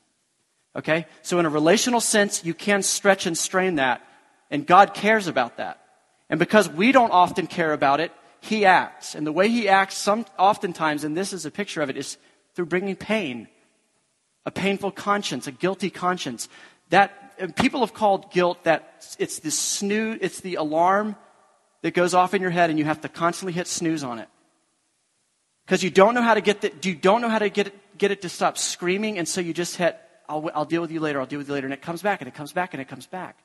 Okay? 0.75 1.05
So, 1.21 1.39
in 1.39 1.45
a 1.45 1.49
relational 1.49 2.01
sense, 2.01 2.43
you 2.43 2.53
can 2.53 2.83
stretch 2.83 3.25
and 3.25 3.37
strain 3.37 3.75
that, 3.75 4.05
and 4.51 4.67
God 4.67 4.93
cares 4.93 5.27
about 5.27 5.55
that. 5.55 5.79
And 6.29 6.39
because 6.39 6.67
we 6.67 6.91
don't 6.91 7.11
often 7.11 7.47
care 7.47 7.71
about 7.71 8.01
it, 8.01 8.11
he 8.41 8.65
acts. 8.65 9.15
And 9.15 9.25
the 9.25 9.31
way 9.31 9.47
he 9.47 9.69
acts, 9.69 9.95
some, 9.95 10.25
oftentimes, 10.37 11.05
and 11.05 11.15
this 11.15 11.31
is 11.31 11.45
a 11.45 11.51
picture 11.51 11.81
of 11.81 11.89
it, 11.89 11.95
is 11.95 12.17
through 12.59 12.65
bringing 12.65 12.97
pain 12.97 13.47
a 14.45 14.51
painful 14.51 14.91
conscience, 14.91 15.47
a 15.47 15.51
guilty 15.53 15.89
conscience, 15.89 16.49
that 16.89 17.55
people 17.55 17.79
have 17.79 17.93
called 17.93 18.33
guilt 18.33 18.65
that 18.65 19.15
it's 19.17 19.39
the 19.39 19.49
snooze, 19.49 20.17
it's 20.19 20.41
the 20.41 20.55
alarm 20.55 21.15
that 21.83 21.93
goes 21.93 22.13
off 22.13 22.33
in 22.33 22.41
your 22.41 22.51
head 22.51 22.69
and 22.69 22.77
you 22.77 22.83
have 22.83 22.99
to 22.99 23.07
constantly 23.07 23.53
hit 23.53 23.65
snooze 23.65 24.03
on 24.03 24.19
it. 24.19 24.27
Because 25.65 25.83
you 25.83 25.89
don't 25.89 26.13
know 26.13 26.21
how 26.21 26.33
to 26.33 26.41
get 26.41 26.59
the, 26.59 26.73
you 26.81 26.95
don't 26.95 27.21
know 27.21 27.29
how 27.29 27.39
to 27.39 27.47
get 27.49 27.67
it, 27.67 27.97
get 27.97 28.11
it 28.11 28.23
to 28.23 28.29
stop 28.29 28.57
screaming, 28.57 29.17
and 29.17 29.25
so 29.25 29.39
you 29.39 29.53
just 29.53 29.77
hit, 29.77 29.97
I'll, 30.27 30.49
I'll 30.53 30.65
deal 30.65 30.81
with 30.81 30.91
you 30.91 30.99
later, 30.99 31.21
I'll 31.21 31.27
deal 31.27 31.39
with 31.39 31.47
you 31.47 31.53
later, 31.53 31.67
and 31.67 31.73
it 31.73 31.81
comes 31.81 32.01
back 32.01 32.19
and 32.19 32.27
it 32.27 32.33
comes 32.33 32.51
back 32.51 32.73
and 32.73 32.81
it 32.81 32.89
comes 32.89 33.07
back. 33.07 33.37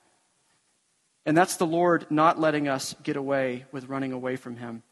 And 1.24 1.36
that's 1.36 1.54
the 1.54 1.66
Lord 1.66 2.10
not 2.10 2.40
letting 2.40 2.66
us 2.66 2.96
get 3.04 3.14
away 3.14 3.64
with 3.70 3.88
running 3.88 4.10
away 4.10 4.34
from 4.34 4.56
Him. 4.56 4.82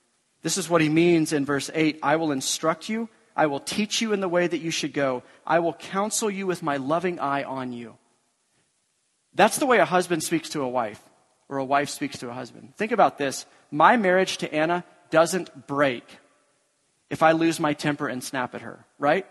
This 0.43 0.59
is 0.59 0.71
what 0.71 0.81
He 0.81 0.89
means 0.89 1.33
in 1.33 1.45
verse 1.45 1.73
8 1.75 1.99
I 2.05 2.15
will 2.15 2.31
instruct 2.31 2.89
you, 2.89 3.09
I 3.37 3.47
will 3.47 3.61
teach 3.61 4.01
you 4.01 4.13
in 4.13 4.21
the 4.21 4.29
way 4.29 4.47
that 4.47 4.59
you 4.59 4.71
should 4.71 4.93
go, 4.93 5.23
I 5.47 5.59
will 5.61 5.73
counsel 5.73 6.31
you 6.31 6.47
with 6.47 6.63
my 6.63 6.77
loving 6.77 7.19
eye 7.19 7.43
on 7.43 7.73
you. 7.73 7.97
That's 9.35 9.59
the 9.59 9.67
way 9.67 9.79
a 9.79 9.85
husband 9.85 10.23
speaks 10.23 10.51
to 10.51 10.63
a 10.63 10.69
wife, 10.69 11.03
or 11.49 11.59
a 11.59 11.65
wife 11.65 11.89
speaks 11.89 12.19
to 12.19 12.29
a 12.29 12.35
husband. 12.35 12.75
Think 12.77 12.93
about 12.93 13.19
this. 13.19 13.47
My 13.71 13.97
marriage 13.97 14.39
to 14.39 14.53
Anna 14.53 14.85
doesn't 15.11 15.67
break 15.67 16.05
if 17.09 17.23
I 17.23 17.33
lose 17.33 17.61
my 17.61 17.73
temper 17.73 18.09
and 18.09 18.23
snap 18.23 18.55
at 18.55 18.63
her, 18.63 18.85
right? 18.99 19.27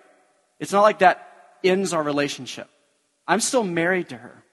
It's 0.59 0.71
not 0.71 0.81
like 0.81 0.99
that 0.99 1.27
ends 1.63 1.93
our 1.93 2.03
relationship. 2.03 2.69
I'm 3.27 3.39
still 3.39 3.63
married 3.63 4.09
to 4.09 4.17
her, 4.17 4.43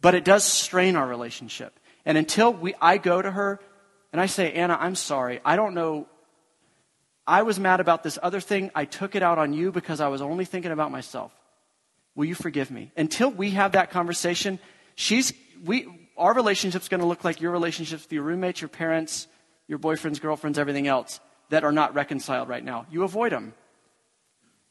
but 0.00 0.14
it 0.14 0.24
does 0.24 0.44
strain 0.44 0.96
our 0.96 1.06
relationship. 1.06 1.78
And 2.06 2.18
until 2.18 2.52
we, 2.52 2.74
I 2.80 2.98
go 2.98 3.20
to 3.20 3.30
her 3.30 3.60
and 4.12 4.20
I 4.20 4.26
say, 4.26 4.52
Anna, 4.52 4.76
I'm 4.78 4.94
sorry. 4.94 5.40
I 5.44 5.56
don't 5.56 5.74
know. 5.74 6.06
I 7.26 7.42
was 7.42 7.58
mad 7.58 7.80
about 7.80 8.02
this 8.02 8.18
other 8.22 8.40
thing. 8.40 8.70
I 8.74 8.84
took 8.84 9.14
it 9.14 9.22
out 9.22 9.38
on 9.38 9.52
you 9.52 9.72
because 9.72 10.00
I 10.00 10.08
was 10.08 10.20
only 10.20 10.44
thinking 10.44 10.72
about 10.72 10.90
myself. 10.90 11.32
Will 12.14 12.26
you 12.26 12.34
forgive 12.34 12.70
me? 12.70 12.92
Until 12.96 13.30
we 13.30 13.50
have 13.50 13.72
that 13.72 13.90
conversation, 13.90 14.58
she's, 14.94 15.32
we, 15.64 16.10
our 16.16 16.34
relationship's 16.34 16.88
going 16.88 17.00
to 17.00 17.06
look 17.06 17.24
like 17.24 17.40
your 17.40 17.50
relationships 17.50 18.04
with 18.04 18.12
your 18.12 18.22
roommates, 18.22 18.60
your 18.60 18.68
parents, 18.68 19.26
your 19.66 19.78
boyfriends, 19.78 20.20
girlfriends, 20.20 20.58
everything 20.58 20.86
else 20.86 21.18
that 21.48 21.64
are 21.64 21.72
not 21.72 21.94
reconciled 21.94 22.48
right 22.48 22.64
now. 22.64 22.86
You 22.90 23.02
avoid 23.04 23.32
them. 23.32 23.54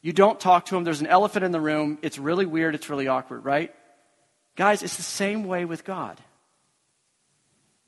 You 0.02 0.14
don't 0.14 0.40
talk 0.40 0.66
to 0.68 0.76
them. 0.76 0.84
There's 0.84 1.02
an 1.02 1.08
elephant 1.08 1.46
in 1.46 1.52
the 1.52 1.62
room. 1.62 1.98
It's 2.02 2.20
really 2.20 2.46
weird. 2.46 2.76
It's 2.76 2.90
really 2.90 3.08
awkward, 3.08 3.46
right? 3.46 3.74
Guys, 4.56 4.84
it's 4.84 4.98
the 4.98 5.04
same 5.04 5.46
way 5.46 5.66
with 5.66 5.84
God. 5.84 6.20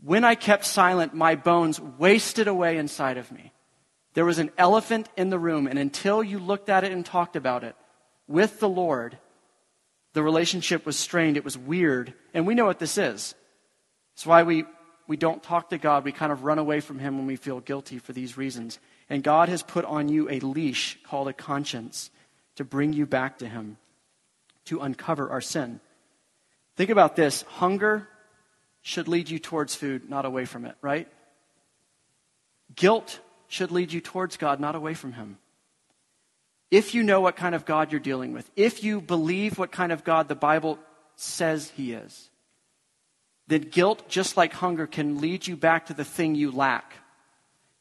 When 0.02 0.24
I 0.24 0.36
kept 0.36 0.66
silent, 0.66 1.14
my 1.14 1.36
bones 1.36 1.80
wasted 1.80 2.48
away 2.48 2.78
inside 2.78 3.18
of 3.18 3.32
me. 3.32 3.52
There 4.16 4.26
was 4.26 4.40
an 4.40 4.52
elephant 4.58 5.10
in 5.16 5.30
the 5.30 5.38
room, 5.38 5.68
and 5.68 5.78
until 5.78 6.24
you 6.24 6.40
looked 6.40 6.70
at 6.70 6.84
it 6.84 6.92
and 6.92 7.06
talked 7.06 7.36
about 7.36 7.64
it 7.64 7.76
with 8.28 8.60
the 8.60 8.70
Lord, 8.70 9.18
the 10.14 10.24
relationship 10.24 10.86
was 10.86 10.98
strained. 10.98 11.36
It 11.36 11.44
was 11.44 11.58
weird. 11.58 12.14
And 12.34 12.48
we 12.48 12.56
know 12.56 12.66
what 12.66 12.80
this 12.80 12.98
is. 12.98 13.36
It's 14.14 14.26
why 14.26 14.44
we, 14.44 14.64
we 15.06 15.18
don't 15.18 15.44
talk 15.44 15.70
to 15.72 15.78
God. 15.78 16.06
We 16.06 16.14
kind 16.14 16.32
of 16.32 16.46
run 16.46 16.58
away 16.58 16.80
from 16.80 16.98
Him 16.98 17.18
when 17.18 17.28
we 17.28 17.36
feel 17.36 17.60
guilty 17.60 18.00
for 18.00 18.14
these 18.14 18.38
reasons. 18.38 18.80
And 19.10 19.22
God 19.22 19.50
has 19.50 19.62
put 19.62 19.84
on 19.84 20.08
you 20.08 20.30
a 20.30 20.40
leash 20.40 20.98
called 21.04 21.28
a 21.28 21.34
conscience 21.34 22.10
to 22.56 22.64
bring 22.64 22.94
you 22.94 23.06
back 23.06 23.40
to 23.40 23.48
Him, 23.48 23.76
to 24.66 24.80
uncover 24.80 25.30
our 25.30 25.42
sin. 25.42 25.82
Think 26.78 26.90
about 26.90 27.18
this 27.18 27.42
hunger 27.44 28.08
should 28.82 29.10
lead 29.10 29.30
you 29.30 29.40
towards 29.40 29.76
food, 29.76 30.10
not 30.10 30.24
away 30.24 30.46
from 30.46 30.64
it, 30.64 30.76
right? 30.82 31.10
Guilt 32.74 33.20
should 33.48 33.72
lead 33.72 33.94
you 33.94 34.02
towards 34.02 34.38
God, 34.38 34.60
not 34.60 34.76
away 34.76 34.94
from 34.94 35.14
Him. 35.14 35.38
If 36.72 36.94
you 36.94 37.04
know 37.04 37.22
what 37.22 37.36
kind 37.36 37.56
of 37.56 37.66
God 37.66 37.92
you're 37.92 38.00
dealing 38.00 38.34
with, 38.34 38.50
if 38.56 38.84
you 38.84 39.02
believe 39.02 39.58
what 39.58 39.72
kind 39.72 39.92
of 39.92 40.04
God 40.04 40.28
the 40.28 40.36
Bible 40.36 40.80
says 41.16 41.72
He 41.76 41.94
is, 41.94 42.30
then 43.48 43.62
guilt, 43.62 44.10
just 44.10 44.38
like 44.38 44.54
hunger, 44.54 44.88
can 44.88 45.22
lead 45.22 45.46
you 45.46 45.56
back 45.56 45.86
to 45.88 45.94
the 45.94 46.06
thing 46.06 46.36
you 46.36 46.52
lack. 46.52 46.94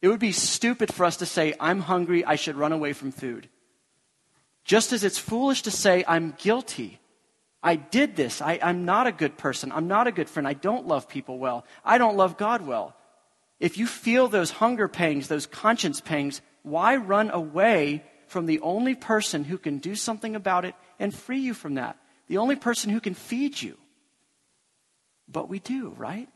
It 0.02 0.08
would 0.08 0.20
be 0.20 0.32
stupid 0.32 0.92
for 0.92 1.06
us 1.06 1.16
to 1.18 1.26
say, 1.26 1.54
I'm 1.58 1.80
hungry, 1.80 2.24
I 2.24 2.36
should 2.36 2.56
run 2.56 2.72
away 2.72 2.92
from 2.92 3.10
food. 3.10 3.48
Just 4.64 4.92
as 4.92 5.04
it's 5.04 5.18
foolish 5.18 5.62
to 5.62 5.70
say, 5.70 6.04
I'm 6.06 6.34
guilty. 6.38 7.00
I 7.62 7.76
did 7.76 8.14
this. 8.14 8.42
I, 8.42 8.54
am 8.60 8.84
not 8.84 9.06
a 9.06 9.12
good 9.12 9.38
person. 9.38 9.72
I'm 9.72 9.88
not 9.88 10.06
a 10.06 10.12
good 10.12 10.28
friend. 10.28 10.46
I 10.46 10.52
don't 10.52 10.86
love 10.86 11.08
people 11.08 11.38
well. 11.38 11.64
I 11.82 11.96
don't 11.96 12.16
love 12.16 12.36
God 12.36 12.66
well. 12.66 12.94
If 13.60 13.78
you 13.78 13.86
feel 13.86 14.28
those 14.28 14.50
hunger 14.50 14.88
pangs, 14.88 15.28
those 15.28 15.46
conscience 15.46 16.00
pangs, 16.00 16.42
why 16.62 16.96
run 16.96 17.30
away 17.30 18.04
from 18.26 18.46
the 18.46 18.60
only 18.60 18.94
person 18.94 19.44
who 19.44 19.58
can 19.58 19.78
do 19.78 19.94
something 19.94 20.34
about 20.34 20.64
it 20.64 20.74
and 20.98 21.14
free 21.14 21.40
you 21.40 21.54
from 21.54 21.74
that? 21.74 21.96
The 22.26 22.38
only 22.38 22.56
person 22.56 22.90
who 22.90 23.00
can 23.00 23.14
feed 23.14 23.60
you. 23.60 23.76
But 25.28 25.48
we 25.48 25.58
do, 25.58 25.90
right? 25.96 26.28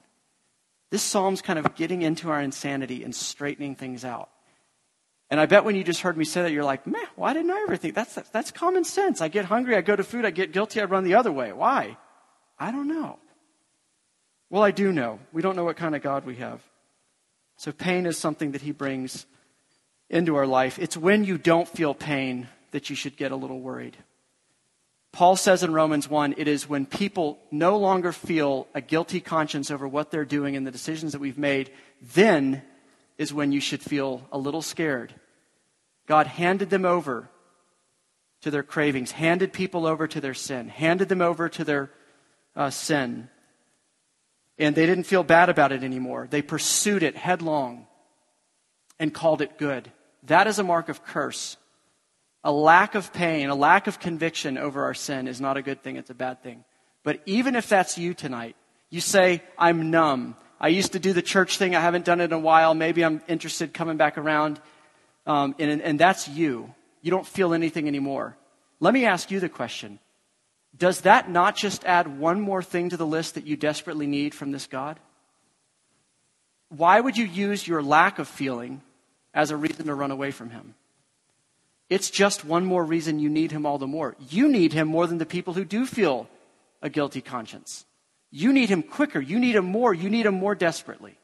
This 0.91 1.03
psalm's 1.03 1.43
kind 1.43 1.59
of 1.59 1.75
getting 1.75 2.03
into 2.03 2.31
our 2.31 2.41
insanity 2.41 3.05
and 3.05 3.15
straightening 3.15 3.75
things 3.75 4.05
out. 4.05 4.31
And 5.31 5.39
I 5.39 5.47
bet 5.47 5.65
when 5.65 5.77
you 5.77 5.85
just 5.85 6.01
heard 6.01 6.17
me 6.17 6.25
say 6.25 6.43
that, 6.43 6.53
you're 6.53 6.65
like, 6.65 6.87
man, 6.87 7.05
why 7.15 7.35
didn't 7.35 7.51
I 7.51 7.61
ever 7.63 7.77
think? 7.77 7.95
That's, 7.95 8.15
that's 8.31 8.51
common 8.51 8.85
sense. 8.85 9.21
I 9.21 9.29
get 9.29 9.45
hungry, 9.45 9.77
I 9.77 9.83
go 9.83 9.95
to 9.95 10.05
food, 10.05 10.25
I 10.25 10.31
get 10.31 10.53
guilty, 10.53 10.81
I 10.81 10.85
run 10.85 11.05
the 11.05 11.17
other 11.17 11.33
way. 11.33 11.53
Why? 11.53 11.99
I 12.59 12.71
don't 12.71 12.89
know. 12.89 13.19
Well, 14.49 14.63
I 14.63 14.71
do 14.71 14.91
know. 14.91 15.19
We 15.33 15.43
don't 15.43 15.57
know 15.57 15.65
what 15.65 15.77
kind 15.77 15.95
of 15.95 16.03
God 16.03 16.25
we 16.25 16.37
have. 16.37 16.63
So 17.59 17.73
pain 17.73 18.07
is 18.07 18.17
something 18.17 18.53
that 18.53 18.63
he 18.63 18.71
brings 18.71 19.27
into 20.09 20.37
our 20.37 20.47
life. 20.47 20.79
It's 20.79 20.97
when 20.97 21.25
you 21.25 21.37
don't 21.37 21.69
feel 21.69 21.93
pain 21.93 22.47
that 22.71 22.89
you 22.89 22.95
should 22.95 23.17
get 23.17 23.33
a 23.33 23.37
little 23.37 23.61
worried. 23.61 23.97
Paul 25.11 25.35
says 25.35 25.65
in 25.65 25.73
Romans 25.73 26.09
1 26.09 26.35
it 26.39 26.47
is 26.47 26.69
when 26.69 26.87
people 26.87 27.37
no 27.51 27.77
longer 27.77 28.13
feel 28.13 28.69
a 28.75 28.81
guilty 28.81 29.21
conscience 29.21 29.73
over 29.73 29.89
what 29.89 30.13
they're 30.13 30.25
doing 30.25 30.55
and 30.55 30.65
the 30.65 30.71
decisions 30.71 31.13
that 31.13 31.21
we've 31.21 31.37
made, 31.37 31.73
then 32.15 32.63
is 33.19 33.35
when 33.35 33.51
you 33.51 33.61
should 33.61 33.83
feel 33.83 34.23
a 34.31 34.39
little 34.39 34.63
scared. 34.63 35.13
God 36.07 36.29
handed 36.29 36.71
them 36.71 36.85
over 36.85 37.29
to 38.43 38.53
their 38.53 38.63
cravings, 38.63 39.11
handed 39.11 39.53
people 39.53 39.85
over 39.85 40.07
to 40.07 40.21
their 40.21 40.33
sin, 40.33 40.69
handed 40.69 41.09
them 41.09 41.21
over 41.21 41.49
to 41.49 41.65
their 41.65 41.91
uh, 42.55 42.71
sin. 42.71 43.29
And 44.59 44.75
they 44.75 44.87
didn't 44.87 45.05
feel 45.05 45.23
bad 45.23 45.49
about 45.49 45.73
it 45.73 45.85
anymore. 45.85 46.27
They 46.29 46.43
pursued 46.43 47.03
it 47.03 47.17
headlong 47.17 47.87
and 48.99 49.15
called 49.15 49.41
it 49.41 49.59
good. 49.59 49.91
That 50.25 50.47
is 50.47 50.59
a 50.59 50.65
mark 50.65 50.89
of 50.89 51.05
curse. 51.05 51.57
A 52.45 52.53
lack 52.53 52.95
of 52.95 53.13
pain, 53.13 53.51
a 53.51 53.55
lack 53.55 53.87
of 53.87 54.01
conviction 54.01 54.59
over 54.59 54.85
our 54.85 54.95
sin 54.95 55.29
is 55.29 55.41
not 55.41 55.57
a 55.57 55.63
good 55.63 55.83
thing, 55.83 55.97
it's 55.97 56.11
a 56.11 56.15
bad 56.15 56.43
thing. 56.43 56.65
But 57.03 57.21
even 57.27 57.57
if 57.57 57.69
that's 57.69 57.99
you 57.99 58.15
tonight, 58.15 58.57
you 58.91 59.01
say, 59.01 59.43
I'm 59.57 59.91
numb. 59.91 60.37
I 60.61 60.69
used 60.69 60.93
to 60.93 60.99
do 60.99 61.13
the 61.13 61.23
church 61.23 61.59
thing. 61.59 61.77
I 61.77 61.81
haven't 61.81 62.05
done 62.05 62.21
it 62.21 62.25
in 62.25 62.33
a 62.33 62.39
while. 62.39 62.75
Maybe 62.75 63.05
I'm 63.05 63.23
interested 63.29 63.73
coming 63.73 63.97
back 63.97 64.19
around. 64.19 64.61
Um, 65.27 65.55
and, 65.59 65.81
and 65.83 66.01
that's 66.01 66.27
you. 66.29 66.75
You 67.03 67.11
don't 67.11 67.27
feel 67.27 67.55
anything 67.55 67.87
anymore. 67.87 68.37
Let 68.81 68.95
me 68.95 69.05
ask 69.05 69.31
you 69.31 69.41
the 69.41 69.49
question 69.49 69.99
Does 70.77 71.03
that 71.03 71.31
not 71.31 71.57
just 71.57 71.85
add 71.85 72.19
one 72.19 72.41
more 72.41 72.63
thing 72.63 72.91
to 72.91 72.97
the 72.97 73.07
list 73.07 73.35
that 73.35 73.47
you 73.47 73.57
desperately 73.57 74.07
need 74.07 74.35
from 74.35 74.53
this 74.53 74.67
God? 74.67 75.01
Why 76.69 77.01
would 77.01 77.17
you 77.17 77.25
use 77.25 77.67
your 77.67 77.83
lack 77.83 78.19
of 78.19 78.29
feeling 78.29 78.83
as 79.33 79.51
a 79.51 79.57
reason 79.57 79.87
to 79.87 79.95
run 79.95 80.11
away 80.11 80.31
from 80.31 80.51
Him? 80.51 80.75
It's 81.89 82.11
just 82.11 82.45
one 82.45 82.67
more 82.67 82.85
reason 82.85 83.19
you 83.19 83.31
need 83.31 83.51
Him 83.51 83.65
all 83.65 83.79
the 83.79 83.87
more. 83.87 84.15
You 84.29 84.49
need 84.49 84.73
Him 84.73 84.89
more 84.89 85.07
than 85.07 85.19
the 85.19 85.27
people 85.27 85.55
who 85.55 85.65
do 85.65 85.87
feel 85.87 86.29
a 86.83 86.91
guilty 86.91 87.21
conscience. 87.21 87.87
You 88.31 88.53
need 88.53 88.69
him 88.69 88.83
quicker. 88.83 89.21
You 89.21 89.39
need 89.39 89.57
him 89.57 89.65
more. 89.65 89.95
You 89.95 90.11
need 90.11 90.27
him 90.27 90.35
more 90.35 90.55
desperately. 90.55 91.19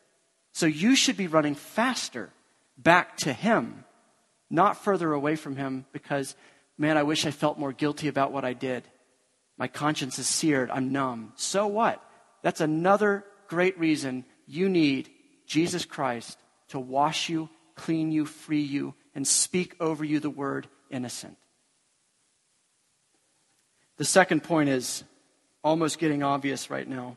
So 0.53 0.67
you 0.67 0.97
should 0.97 1.17
be 1.17 1.27
running 1.27 1.55
faster 1.55 2.31
back 2.79 3.17
to 3.19 3.33
him, 3.33 3.85
not 4.51 4.83
further 4.83 5.13
away 5.13 5.37
from 5.37 5.57
him 5.57 5.85
because, 5.93 6.35
man, 6.79 6.97
I 6.97 7.03
wish 7.03 7.27
I 7.27 7.31
felt 7.31 7.59
more 7.59 7.73
guilty 7.73 8.09
about 8.09 8.33
what 8.33 8.45
I 8.45 8.53
did. 8.53 8.85
My 9.57 9.69
conscience 9.69 10.19
is 10.19 10.27
seared. 10.27 10.71
I'm 10.71 10.93
numb. 10.93 11.33
So 11.37 11.67
what? 11.67 12.03
That's 12.43 12.61
another 12.61 13.25
great 13.49 13.79
reason 13.79 14.25
you 14.47 14.69
need 14.69 15.11
Jesus 15.47 15.85
Christ 15.85 16.39
to 16.69 16.79
wash 16.79 17.29
you, 17.29 17.49
clean 17.75 18.11
you, 18.11 18.27
free 18.27 18.63
you, 18.63 18.95
and 19.15 19.27
speak 19.27 19.77
over 19.81 20.05
you 20.05 20.21
the 20.21 20.31
word 20.31 20.69
innocent. 20.91 21.37
The 23.97 24.05
second 24.05 24.43
point 24.43 24.71
is 24.71 25.05
almost 25.63 25.99
getting 25.99 26.23
obvious 26.23 26.69
right 26.69 26.89
now. 26.89 27.17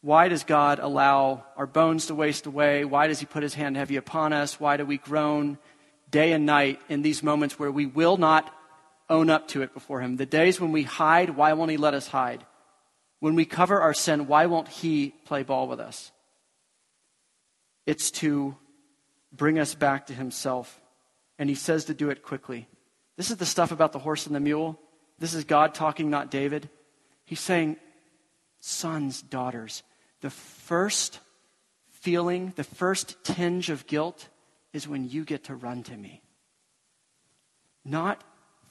Why 0.00 0.28
does 0.28 0.44
God 0.44 0.78
allow 0.78 1.44
our 1.56 1.66
bones 1.66 2.06
to 2.06 2.14
waste 2.14 2.46
away? 2.46 2.84
Why 2.84 3.08
does 3.08 3.20
He 3.20 3.26
put 3.26 3.42
His 3.42 3.54
hand 3.54 3.76
heavy 3.76 3.96
upon 3.96 4.32
us? 4.32 4.60
Why 4.60 4.76
do 4.76 4.84
we 4.84 4.98
groan 4.98 5.58
day 6.10 6.32
and 6.32 6.46
night 6.46 6.80
in 6.88 7.02
these 7.02 7.22
moments 7.22 7.58
where 7.58 7.72
we 7.72 7.86
will 7.86 8.16
not 8.16 8.54
own 9.10 9.30
up 9.30 9.48
to 9.48 9.62
it 9.62 9.74
before 9.74 10.00
Him? 10.00 10.16
The 10.16 10.26
days 10.26 10.60
when 10.60 10.72
we 10.72 10.82
hide, 10.82 11.30
why 11.30 11.52
won't 11.52 11.70
He 11.70 11.76
let 11.76 11.94
us 11.94 12.08
hide? 12.08 12.44
When 13.20 13.34
we 13.34 13.44
cover 13.44 13.80
our 13.80 13.94
sin, 13.94 14.26
why 14.26 14.46
won't 14.46 14.68
He 14.68 15.14
play 15.24 15.42
ball 15.42 15.68
with 15.68 15.80
us? 15.80 16.12
It's 17.86 18.10
to 18.12 18.56
bring 19.32 19.58
us 19.58 19.74
back 19.74 20.06
to 20.06 20.14
Himself. 20.14 20.80
And 21.38 21.48
He 21.48 21.54
says 21.54 21.86
to 21.86 21.94
do 21.94 22.10
it 22.10 22.22
quickly. 22.22 22.68
This 23.16 23.30
is 23.30 23.36
the 23.36 23.46
stuff 23.46 23.72
about 23.72 23.92
the 23.92 23.98
horse 23.98 24.26
and 24.26 24.34
the 24.34 24.40
mule. 24.40 24.78
This 25.18 25.34
is 25.34 25.44
God 25.44 25.74
talking, 25.74 26.10
not 26.10 26.30
David. 26.30 26.68
He's 27.24 27.40
saying, 27.40 27.76
sons, 28.60 29.22
daughters, 29.22 29.82
the 30.20 30.30
first 30.30 31.20
feeling, 31.90 32.52
the 32.56 32.64
first 32.64 33.16
tinge 33.24 33.70
of 33.70 33.86
guilt 33.86 34.28
is 34.72 34.86
when 34.86 35.08
you 35.08 35.24
get 35.24 35.44
to 35.44 35.54
run 35.54 35.82
to 35.82 35.96
me. 35.96 36.22
Not 37.84 38.22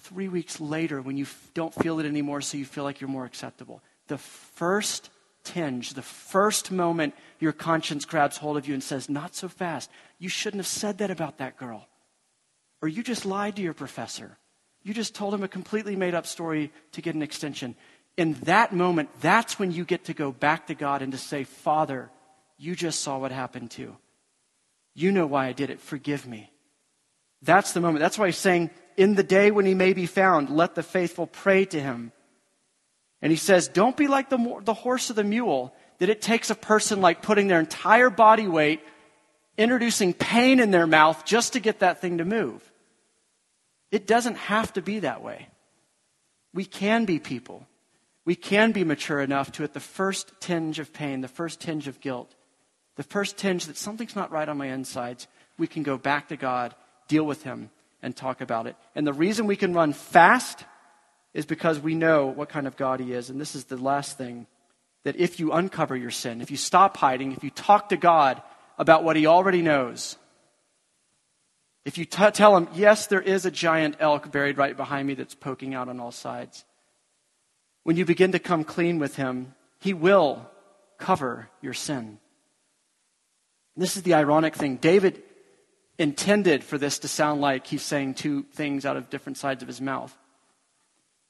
three 0.08 0.28
weeks 0.28 0.60
later 0.60 1.02
when 1.02 1.17
you 1.17 1.26
don't 1.54 1.74
feel 1.74 2.00
it 2.00 2.06
anymore, 2.06 2.41
so 2.41 2.58
you 2.58 2.65
feel 2.65 2.84
like 2.84 3.02
you're 3.02 3.10
more 3.10 3.26
acceptable. 3.26 3.82
The 4.08 4.17
first 4.17 5.10
tinge, 5.43 5.93
the 5.93 6.02
first 6.02 6.72
moment 6.72 7.13
your 7.39 7.54
conscience 7.54 8.06
grabs 8.06 8.38
hold 8.38 8.58
of 8.58 8.67
you 8.67 8.74
and 8.74 8.84
says, 8.84 9.10
Not 9.10 9.36
so 9.36 9.48
fast. 9.48 9.89
You 10.20 10.30
shouldn't 10.30 10.60
have 10.60 10.67
said 10.67 10.98
that 11.00 11.12
about 11.12 11.38
that 11.38 11.58
girl. 11.58 11.88
Or 12.82 12.88
you 12.88 13.04
just 13.04 13.26
lied 13.26 13.56
to 13.56 13.62
your 13.62 13.74
professor. 13.74 14.38
You 14.84 14.93
just 14.93 15.15
told 15.15 15.34
him 15.34 15.43
a 15.43 15.48
completely 15.48 15.96
made 15.96 16.15
up 16.15 16.26
story 16.26 16.72
to 16.93 17.02
get 17.02 17.15
an 17.15 17.22
extension 17.22 17.76
in 18.17 18.34
that 18.43 18.74
moment, 18.74 19.10
that's 19.22 19.60
when 19.60 19.72
you 19.72 19.86
get 19.86 20.06
to 20.06 20.13
go 20.13 20.32
back 20.32 20.67
to 20.67 20.76
God 20.76 21.02
and 21.04 21.12
to 21.12 21.17
say, 21.17 21.43
Father, 21.43 22.10
you 22.58 22.76
just 22.76 23.02
saw 23.02 23.20
what 23.20 23.32
happened 23.32 23.70
too. 23.70 23.96
You 24.96 25.12
know 25.12 25.28
why 25.28 25.46
I 25.46 25.54
did 25.54 25.70
it. 25.70 25.80
Forgive 25.80 26.26
me. 26.26 26.52
That's 27.43 27.74
the 27.74 27.80
moment. 27.80 28.00
That's 28.00 28.17
why 28.17 28.26
he's 28.26 28.38
saying, 28.38 28.72
in 28.98 29.14
the 29.14 29.24
day 29.24 29.52
when 29.52 29.66
he 29.66 29.76
may 29.76 29.94
be 29.94 30.08
found, 30.08 30.50
let 30.50 30.76
the 30.76 30.84
faithful 30.84 31.28
pray 31.28 31.64
to 31.66 31.80
him. 31.80 32.12
And 33.22 33.32
he 33.32 33.38
says, 33.38 33.68
don't 33.68 33.96
be 33.96 34.08
like 34.08 34.30
the, 34.30 34.62
the 34.64 34.74
horse 34.74 35.10
or 35.10 35.14
the 35.14 35.24
mule, 35.24 35.74
that 36.00 36.10
it 36.10 36.22
takes 36.22 36.50
a 36.50 36.56
person 36.56 37.00
like 37.00 37.22
putting 37.22 37.48
their 37.48 37.60
entire 37.60 38.10
body 38.10 38.48
weight, 38.48 38.82
introducing 39.58 40.14
pain 40.14 40.60
in 40.60 40.72
their 40.72 40.88
mouth 40.88 41.26
just 41.26 41.54
to 41.54 41.60
get 41.60 41.80
that 41.80 42.02
thing 42.02 42.18
to 42.18 42.26
move. 42.26 42.72
It 43.92 44.06
doesn't 44.06 44.38
have 44.38 44.74
to 44.74 44.82
be 44.82 45.00
that 45.00 45.24
way. 45.24 45.48
We 46.54 46.66
can 46.66 47.06
be 47.06 47.20
people. 47.20 47.66
We 48.26 48.36
can 48.36 48.72
be 48.72 48.84
mature 48.84 49.22
enough 49.22 49.52
to, 49.54 49.64
at 49.64 49.74
the 49.74 49.80
first 49.80 50.34
tinge 50.42 50.80
of 50.80 50.92
pain, 50.92 51.22
the 51.22 51.28
first 51.28 51.62
tinge 51.62 51.88
of 51.88 52.02
guilt, 52.02 52.36
the 52.96 53.04
first 53.04 53.38
tinge 53.38 53.68
that 53.68 53.78
something's 53.78 54.16
not 54.16 54.32
right 54.32 54.50
on 54.50 54.58
my 54.58 54.68
insides, 54.68 55.28
we 55.58 55.68
can 55.68 55.84
go 55.84 55.98
back 55.98 56.28
to 56.28 56.36
God, 56.36 56.76
deal 57.08 57.24
with 57.24 57.44
Him, 57.44 57.70
and 58.02 58.16
talk 58.16 58.42
about 58.42 58.68
it. 58.68 58.76
And 58.96 59.06
the 59.06 59.14
reason 59.14 59.48
we 59.48 59.56
can 59.56 59.74
run 59.74 59.94
fast 59.94 60.64
is 61.34 61.46
because 61.46 61.80
we 61.80 61.96
know 61.96 62.28
what 62.28 62.50
kind 62.50 62.68
of 62.68 62.78
God 62.78 63.00
He 63.00 63.14
is. 63.14 63.30
And 63.30 63.40
this 63.40 63.56
is 63.56 63.66
the 63.66 63.78
last 63.78 64.18
thing 64.18 64.48
that 65.04 65.16
if 65.16 65.40
you 65.40 65.52
uncover 65.52 65.96
your 65.96 66.12
sin, 66.12 66.42
if 66.42 66.52
you 66.52 66.58
stop 66.58 66.98
hiding, 66.98 67.32
if 67.32 67.44
you 67.44 67.50
talk 67.50 67.90
to 67.90 67.98
God 67.98 68.42
about 68.78 69.04
what 69.04 69.16
He 69.16 69.28
already 69.28 69.62
knows, 69.62 70.18
if 71.86 71.98
you 71.98 72.06
t- 72.06 72.32
tell 72.32 72.58
Him, 72.58 72.68
yes, 72.74 73.08
there 73.08 73.22
is 73.22 73.46
a 73.46 73.52
giant 73.52 73.96
elk 74.00 74.32
buried 74.32 74.58
right 74.58 74.76
behind 74.76 75.08
me 75.08 75.14
that's 75.14 75.36
poking 75.36 75.74
out 75.74 75.90
on 75.90 76.00
all 76.00 76.12
sides, 76.12 76.66
when 77.84 77.96
you 77.96 78.04
begin 78.04 78.34
to 78.34 78.40
come 78.40 78.64
clean 78.64 79.00
with 79.00 79.16
Him, 79.16 79.54
He 79.80 79.94
will 79.94 80.50
cover 80.98 81.50
your 81.62 81.74
sin. 81.74 82.20
This 83.78 83.96
is 83.96 84.04
the 84.04 84.16
ironic 84.16 84.56
thing. 84.56 84.78
David 84.78 85.22
intended 86.00 86.64
for 86.64 86.78
this 86.78 87.00
to 87.00 87.08
sound 87.08 87.42
like 87.42 87.68
he's 87.68 87.82
saying 87.82 88.14
two 88.14 88.44
things 88.54 88.86
out 88.86 88.98
of 88.98 89.10
different 89.10 89.38
sides 89.38 89.62
of 89.64 89.68
his 89.68 89.82
mouth. 89.82 90.16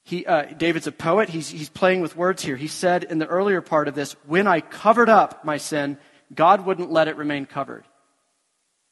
He, 0.03 0.25
uh, 0.25 0.43
David's 0.45 0.87
a 0.87 0.91
poet. 0.91 1.29
He's, 1.29 1.49
he's 1.49 1.69
playing 1.69 2.01
with 2.01 2.15
words 2.15 2.41
here. 2.43 2.55
He 2.55 2.67
said 2.67 3.03
in 3.03 3.19
the 3.19 3.27
earlier 3.27 3.61
part 3.61 3.87
of 3.87 3.95
this, 3.95 4.13
When 4.25 4.47
I 4.47 4.61
covered 4.61 5.09
up 5.09 5.43
my 5.43 5.57
sin, 5.57 5.97
God 6.33 6.65
wouldn't 6.65 6.91
let 6.91 7.07
it 7.07 7.17
remain 7.17 7.45
covered. 7.45 7.83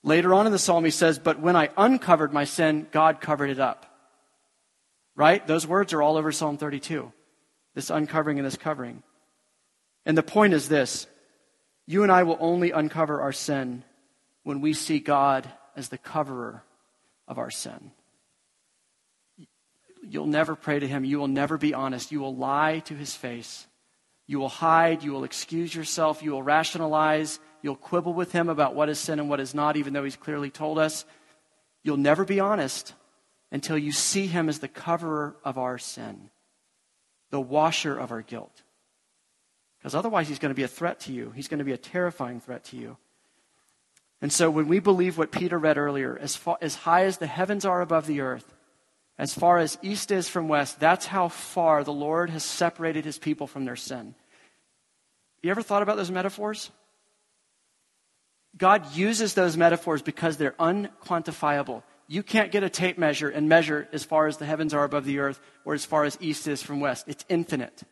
Later 0.04 0.34
on 0.34 0.46
in 0.46 0.52
the 0.52 0.60
psalm, 0.60 0.86
he 0.86 0.92
says, 0.92 1.18
But 1.18 1.40
when 1.40 1.56
I 1.56 1.70
uncovered 1.78 2.34
my 2.34 2.44
sin, 2.44 2.88
God 2.92 3.22
covered 3.22 3.50
it 3.50 3.60
up. 3.60 3.86
Right? 5.16 5.46
Those 5.48 5.66
words 5.66 5.94
are 5.94 6.02
all 6.02 6.18
over 6.18 6.32
Psalm 6.32 6.58
32. 6.58 7.12
This 7.76 7.90
uncovering 7.90 8.38
and 8.38 8.46
this 8.46 8.58
covering. 8.58 9.02
And 10.06 10.18
the 10.18 10.24
point 10.24 10.54
is 10.54 10.68
this 10.68 11.08
you 11.88 12.04
and 12.04 12.12
I 12.12 12.24
will 12.24 12.38
only 12.40 12.72
uncover 12.72 13.22
our 13.22 13.32
sin 13.32 13.84
when 14.44 14.62
we 14.62 14.74
see 14.74 15.00
God 15.00 15.50
as 15.76 15.90
the 15.90 15.98
coverer 15.98 16.64
of 17.28 17.38
our 17.38 17.52
sin. 17.52 17.92
You'll 20.08 20.28
never 20.28 20.56
pray 20.56 20.80
to 20.80 20.88
Him. 20.88 21.04
You 21.04 21.20
will 21.20 21.28
never 21.28 21.58
be 21.58 21.74
honest. 21.74 22.12
You 22.12 22.20
will 22.20 22.36
lie 22.36 22.80
to 22.86 22.94
His 22.94 23.16
face. 23.16 23.68
You 24.28 24.40
will 24.40 24.50
hide. 24.50 25.04
You 25.04 25.12
will 25.12 25.24
excuse 25.24 25.74
yourself. 25.74 26.22
You 26.22 26.32
will 26.32 26.44
rationalize. 26.44 27.40
You'll 27.62 27.76
quibble 27.76 28.14
with 28.14 28.32
Him 28.32 28.50
about 28.50 28.76
what 28.76 28.90
is 28.90 29.00
sin 29.00 29.20
and 29.20 29.30
what 29.30 29.40
is 29.40 29.56
not, 29.56 29.78
even 29.78 29.94
though 29.94 30.04
He's 30.04 30.16
clearly 30.16 30.52
told 30.52 30.78
us. 30.78 31.06
You'll 31.84 31.98
never 31.98 32.26
be 32.26 32.40
honest 32.40 32.94
until 33.52 33.78
you 33.78 33.92
see 33.92 34.28
Him 34.28 34.50
as 34.50 34.60
the 34.60 34.68
coverer 34.68 35.36
of 35.44 35.58
our 35.58 35.78
sin, 35.78 36.30
the 37.32 37.42
washer 37.42 37.98
of 37.98 38.12
our 38.12 38.22
guilt. 38.22 38.64
Because 39.86 39.94
otherwise, 39.94 40.28
he's 40.28 40.40
going 40.40 40.50
to 40.50 40.56
be 40.56 40.64
a 40.64 40.68
threat 40.68 41.02
to 41.02 41.14
you. 41.14 41.32
He's 41.36 41.48
going 41.48 41.60
to 41.60 41.64
be 41.64 41.72
a 41.72 41.78
terrifying 41.78 42.40
threat 42.40 42.64
to 42.66 42.76
you. 42.76 42.98
And 44.21 44.32
so, 44.32 44.49
when 44.49 44.67
we 44.67 44.80
believe 44.80 45.17
what 45.17 45.32
Peter 45.32 45.58
read 45.58 45.78
earlier, 45.78 46.17
as, 46.17 46.36
far, 46.36 46.58
as 46.62 46.75
high 46.75 47.04
as 47.06 47.17
the 47.17 47.28
heavens 47.28 47.65
are 47.65 47.82
above 47.82 48.08
the 48.08 48.21
earth, 48.21 48.54
as 49.17 49.34
far 49.34 49.60
as 49.60 49.78
east 49.82 50.12
is 50.12 50.28
from 50.28 50.47
west, 50.47 50.80
that's 50.80 51.06
how 51.06 51.28
far 51.28 51.84
the 51.84 51.93
Lord 51.93 52.30
has 52.30 52.43
separated 52.43 53.06
his 53.06 53.17
people 53.17 53.47
from 53.47 53.65
their 53.65 53.75
sin. 53.75 54.15
You 55.41 55.51
ever 55.51 55.62
thought 55.62 55.84
about 55.84 55.97
those 55.97 56.12
metaphors? 56.12 56.71
God 58.58 58.95
uses 58.95 59.34
those 59.34 59.58
metaphors 59.58 60.01
because 60.01 60.38
they're 60.38 60.51
unquantifiable. 60.54 61.84
You 62.08 62.23
can't 62.23 62.51
get 62.51 62.63
a 62.63 62.69
tape 62.69 62.97
measure 62.97 63.30
and 63.30 63.49
measure 63.49 63.88
as 63.91 64.04
far 64.04 64.28
as 64.28 64.38
the 64.38 64.45
heavens 64.45 64.73
are 64.73 64.84
above 64.84 65.06
the 65.06 65.19
earth 65.19 65.39
or 65.65 65.73
as 65.73 65.86
far 65.86 66.04
as 66.04 66.17
east 66.21 66.47
is 66.47 66.62
from 66.62 66.80
west. 66.80 67.06
It's 67.08 67.25
infinite. 67.30 67.84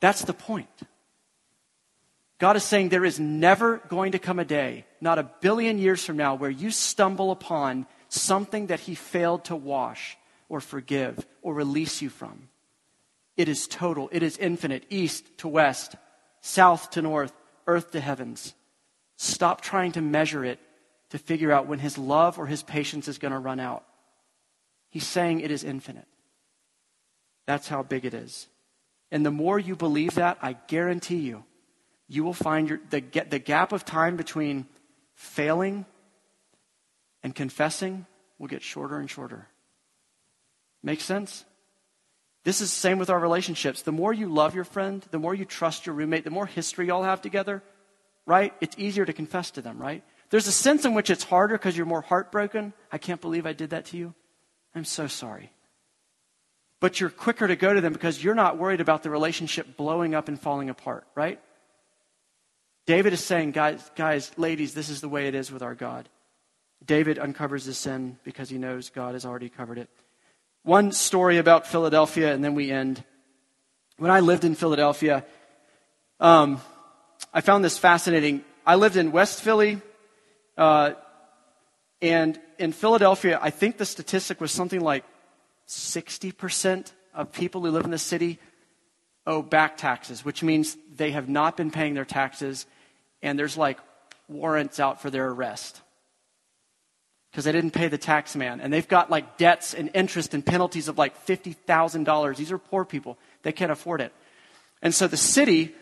That's 0.00 0.22
the 0.22 0.32
point. 0.32 0.68
God 2.40 2.56
is 2.56 2.64
saying 2.64 2.88
there 2.88 3.04
is 3.04 3.20
never 3.20 3.78
going 3.88 4.12
to 4.12 4.18
come 4.18 4.38
a 4.38 4.46
day, 4.46 4.86
not 4.98 5.18
a 5.18 5.30
billion 5.40 5.78
years 5.78 6.02
from 6.02 6.16
now, 6.16 6.34
where 6.34 6.50
you 6.50 6.70
stumble 6.70 7.30
upon 7.30 7.86
something 8.08 8.68
that 8.68 8.80
He 8.80 8.94
failed 8.94 9.44
to 9.44 9.54
wash 9.54 10.16
or 10.48 10.60
forgive 10.60 11.24
or 11.42 11.52
release 11.52 12.00
you 12.00 12.08
from. 12.08 12.48
It 13.36 13.48
is 13.48 13.68
total, 13.68 14.08
it 14.10 14.22
is 14.22 14.38
infinite, 14.38 14.84
east 14.88 15.26
to 15.38 15.48
west, 15.48 15.96
south 16.40 16.90
to 16.92 17.02
north, 17.02 17.32
earth 17.66 17.90
to 17.92 18.00
heavens. 18.00 18.54
Stop 19.16 19.60
trying 19.60 19.92
to 19.92 20.00
measure 20.00 20.42
it 20.42 20.58
to 21.10 21.18
figure 21.18 21.52
out 21.52 21.66
when 21.66 21.78
His 21.78 21.98
love 21.98 22.38
or 22.38 22.46
His 22.46 22.62
patience 22.62 23.06
is 23.06 23.18
going 23.18 23.32
to 23.32 23.38
run 23.38 23.60
out. 23.60 23.84
He's 24.88 25.06
saying 25.06 25.40
it 25.40 25.50
is 25.50 25.62
infinite. 25.62 26.08
That's 27.46 27.68
how 27.68 27.82
big 27.82 28.06
it 28.06 28.14
is. 28.14 28.48
And 29.10 29.26
the 29.26 29.30
more 29.30 29.58
you 29.58 29.76
believe 29.76 30.14
that, 30.14 30.38
I 30.40 30.54
guarantee 30.68 31.18
you, 31.18 31.44
you 32.10 32.24
will 32.24 32.34
find 32.34 32.68
your, 32.68 32.80
the, 32.90 33.00
the 33.00 33.38
gap 33.38 33.72
of 33.72 33.84
time 33.84 34.16
between 34.16 34.66
failing 35.14 35.86
and 37.22 37.34
confessing 37.34 38.04
will 38.38 38.48
get 38.48 38.62
shorter 38.62 38.98
and 38.98 39.08
shorter. 39.08 39.46
Make 40.82 41.00
sense? 41.00 41.44
This 42.44 42.60
is 42.60 42.70
the 42.70 42.76
same 42.76 42.98
with 42.98 43.10
our 43.10 43.18
relationships. 43.18 43.82
The 43.82 43.92
more 43.92 44.12
you 44.12 44.28
love 44.28 44.54
your 44.54 44.64
friend, 44.64 45.06
the 45.10 45.18
more 45.18 45.34
you 45.34 45.44
trust 45.44 45.86
your 45.86 45.94
roommate, 45.94 46.24
the 46.24 46.30
more 46.30 46.46
history 46.46 46.86
y'all 46.86 47.04
have 47.04 47.22
together, 47.22 47.62
right? 48.26 48.52
It's 48.60 48.76
easier 48.78 49.04
to 49.04 49.12
confess 49.12 49.50
to 49.52 49.62
them, 49.62 49.78
right? 49.78 50.02
There's 50.30 50.46
a 50.46 50.52
sense 50.52 50.84
in 50.84 50.94
which 50.94 51.10
it's 51.10 51.24
harder 51.24 51.56
because 51.56 51.76
you're 51.76 51.86
more 51.86 52.02
heartbroken. 52.02 52.72
I 52.90 52.98
can't 52.98 53.20
believe 53.20 53.46
I 53.46 53.52
did 53.52 53.70
that 53.70 53.86
to 53.86 53.96
you. 53.96 54.14
I'm 54.74 54.84
so 54.84 55.06
sorry 55.06 55.52
but 56.80 56.98
you're 56.98 57.10
quicker 57.10 57.46
to 57.46 57.56
go 57.56 57.72
to 57.72 57.80
them 57.80 57.92
because 57.92 58.24
you're 58.24 58.34
not 58.34 58.58
worried 58.58 58.80
about 58.80 59.02
the 59.02 59.10
relationship 59.10 59.76
blowing 59.76 60.14
up 60.14 60.28
and 60.28 60.40
falling 60.40 60.70
apart, 60.70 61.06
right? 61.14 61.38
David 62.86 63.12
is 63.12 63.24
saying, 63.24 63.52
guys, 63.52 63.90
guys, 63.94 64.32
ladies, 64.36 64.74
this 64.74 64.88
is 64.88 65.00
the 65.00 65.08
way 65.08 65.28
it 65.28 65.34
is 65.34 65.52
with 65.52 65.62
our 65.62 65.74
God. 65.74 66.08
David 66.84 67.18
uncovers 67.18 67.64
his 67.64 67.78
sin 67.78 68.18
because 68.24 68.48
he 68.48 68.58
knows 68.58 68.90
God 68.90 69.14
has 69.14 69.24
already 69.24 69.48
covered 69.48 69.78
it. 69.78 69.88
One 70.62 70.92
story 70.92 71.38
about 71.38 71.66
Philadelphia, 71.66 72.32
and 72.32 72.42
then 72.42 72.54
we 72.54 72.70
end. 72.70 73.04
When 73.96 74.10
I 74.10 74.20
lived 74.20 74.44
in 74.44 74.54
Philadelphia, 74.54 75.24
um, 76.18 76.60
I 77.32 77.40
found 77.40 77.64
this 77.64 77.78
fascinating. 77.78 78.44
I 78.66 78.76
lived 78.76 78.96
in 78.96 79.12
West 79.12 79.42
Philly, 79.42 79.80
uh, 80.56 80.92
and 82.02 82.38
in 82.58 82.72
Philadelphia, 82.72 83.38
I 83.40 83.50
think 83.50 83.76
the 83.76 83.86
statistic 83.86 84.40
was 84.40 84.52
something 84.52 84.80
like 84.80 85.04
60% 85.68 86.92
of 87.14 87.32
people 87.32 87.62
who 87.62 87.70
live 87.70 87.84
in 87.84 87.90
the 87.90 87.98
city 87.98 88.38
owe 89.26 89.42
back 89.42 89.76
taxes, 89.76 90.24
which 90.24 90.42
means 90.42 90.76
they 90.96 91.10
have 91.12 91.28
not 91.28 91.56
been 91.56 91.70
paying 91.70 91.94
their 91.94 92.04
taxes, 92.04 92.66
and 93.22 93.38
there's 93.38 93.56
like 93.56 93.78
warrants 94.28 94.80
out 94.80 95.02
for 95.02 95.10
their 95.10 95.28
arrest 95.28 95.80
because 97.30 97.44
they 97.44 97.52
didn't 97.52 97.70
pay 97.70 97.88
the 97.88 97.98
tax 97.98 98.34
man. 98.34 98.60
And 98.60 98.72
they've 98.72 98.86
got 98.86 99.10
like 99.10 99.36
debts 99.36 99.74
and 99.74 99.90
interest 99.94 100.34
and 100.34 100.44
penalties 100.44 100.88
of 100.88 100.98
like 100.98 101.26
$50,000. 101.26 102.36
These 102.36 102.52
are 102.52 102.58
poor 102.58 102.84
people, 102.84 103.18
they 103.42 103.52
can't 103.52 103.72
afford 103.72 104.00
it. 104.00 104.12
And 104.82 104.94
so 104.94 105.06
the 105.06 105.16
city, 105.16 105.74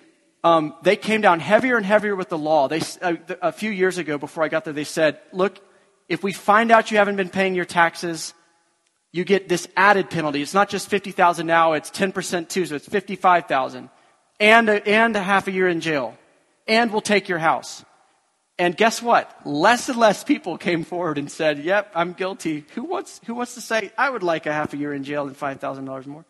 um, 0.42 0.74
they 0.82 0.96
came 0.96 1.20
down 1.20 1.40
heavier 1.40 1.76
and 1.76 1.86
heavier 1.86 2.16
with 2.16 2.28
the 2.28 2.38
law. 2.38 2.68
They, 2.68 2.80
uh, 3.00 3.14
a 3.40 3.52
few 3.52 3.70
years 3.70 3.96
ago, 3.96 4.18
before 4.18 4.42
I 4.42 4.48
got 4.48 4.64
there, 4.64 4.72
they 4.72 4.84
said, 4.84 5.20
look, 5.32 5.58
if 6.08 6.22
we 6.22 6.32
find 6.32 6.70
out 6.70 6.90
you 6.90 6.98
haven't 6.98 7.16
been 7.16 7.28
paying 7.28 7.54
your 7.54 7.64
taxes, 7.64 8.34
you 9.12 9.24
get 9.24 9.48
this 9.48 9.66
added 9.76 10.10
penalty. 10.10 10.42
It's 10.42 10.54
not 10.54 10.68
just 10.68 10.88
50,000 10.88 11.46
now, 11.46 11.72
it's 11.72 11.90
10% 11.90 12.48
too, 12.48 12.66
so 12.66 12.74
it's 12.74 12.88
55,000. 12.88 13.88
And 14.40 14.68
a, 14.68 14.88
and 14.88 15.16
a 15.16 15.22
half 15.22 15.48
a 15.48 15.50
year 15.50 15.68
in 15.68 15.80
jail. 15.80 16.16
And 16.66 16.92
we'll 16.92 17.00
take 17.00 17.28
your 17.28 17.38
house. 17.38 17.84
And 18.58 18.76
guess 18.76 19.00
what? 19.00 19.34
Less 19.46 19.88
and 19.88 19.98
less 19.98 20.24
people 20.24 20.58
came 20.58 20.84
forward 20.84 21.16
and 21.16 21.30
said, 21.30 21.60
yep, 21.60 21.90
I'm 21.94 22.12
guilty. 22.12 22.64
Who 22.74 22.84
wants, 22.84 23.20
who 23.24 23.34
wants 23.34 23.54
to 23.54 23.60
say, 23.60 23.92
I 23.96 24.10
would 24.10 24.22
like 24.22 24.46
a 24.46 24.52
half 24.52 24.74
a 24.74 24.76
year 24.76 24.92
in 24.92 25.04
jail 25.04 25.26
and 25.26 25.38
$5,000 25.38 26.06
more? 26.06 26.24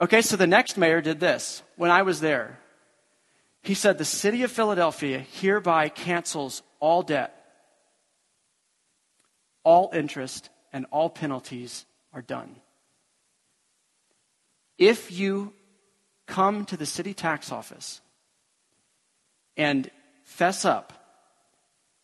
Okay, 0.00 0.22
so 0.22 0.36
the 0.36 0.46
next 0.46 0.76
mayor 0.76 1.00
did 1.00 1.20
this 1.20 1.62
when 1.76 1.90
I 1.90 2.02
was 2.02 2.20
there. 2.20 2.58
He 3.62 3.74
said, 3.74 3.98
the 3.98 4.04
city 4.04 4.42
of 4.42 4.50
Philadelphia 4.50 5.18
hereby 5.18 5.88
cancels 5.88 6.62
all 6.80 7.02
debt, 7.02 7.34
all 9.62 9.90
interest, 9.92 10.48
and 10.72 10.86
all 10.90 11.10
penalties 11.10 11.84
are 12.12 12.22
done. 12.22 12.56
If 14.78 15.12
you 15.12 15.52
come 16.26 16.64
to 16.66 16.76
the 16.76 16.86
city 16.86 17.12
tax 17.12 17.52
office 17.52 18.00
and 19.56 19.90
fess 20.24 20.64
up, 20.64 20.92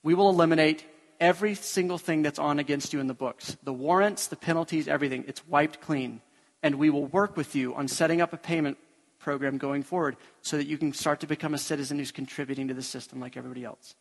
we 0.02 0.14
will 0.14 0.28
eliminate 0.28 0.84
every 1.20 1.54
single 1.54 1.98
thing 1.98 2.22
that's 2.22 2.38
on 2.38 2.58
against 2.58 2.92
you 2.92 3.00
in 3.00 3.06
the 3.06 3.14
books 3.14 3.56
the 3.62 3.72
warrants, 3.72 4.26
the 4.26 4.36
penalties, 4.36 4.88
everything. 4.88 5.24
It's 5.26 5.46
wiped 5.46 5.80
clean. 5.80 6.20
And 6.62 6.76
we 6.76 6.90
will 6.90 7.06
work 7.06 7.36
with 7.36 7.54
you 7.54 7.74
on 7.74 7.86
setting 7.86 8.20
up 8.20 8.32
a 8.32 8.36
payment 8.36 8.78
program 9.18 9.58
going 9.58 9.82
forward 9.82 10.16
so 10.42 10.56
that 10.56 10.66
you 10.66 10.78
can 10.78 10.92
start 10.92 11.20
to 11.20 11.26
become 11.26 11.54
a 11.54 11.58
citizen 11.58 11.98
who's 11.98 12.12
contributing 12.12 12.68
to 12.68 12.74
the 12.74 12.82
system 12.82 13.20
like 13.20 13.36
everybody 13.36 13.64
else. 13.64 13.94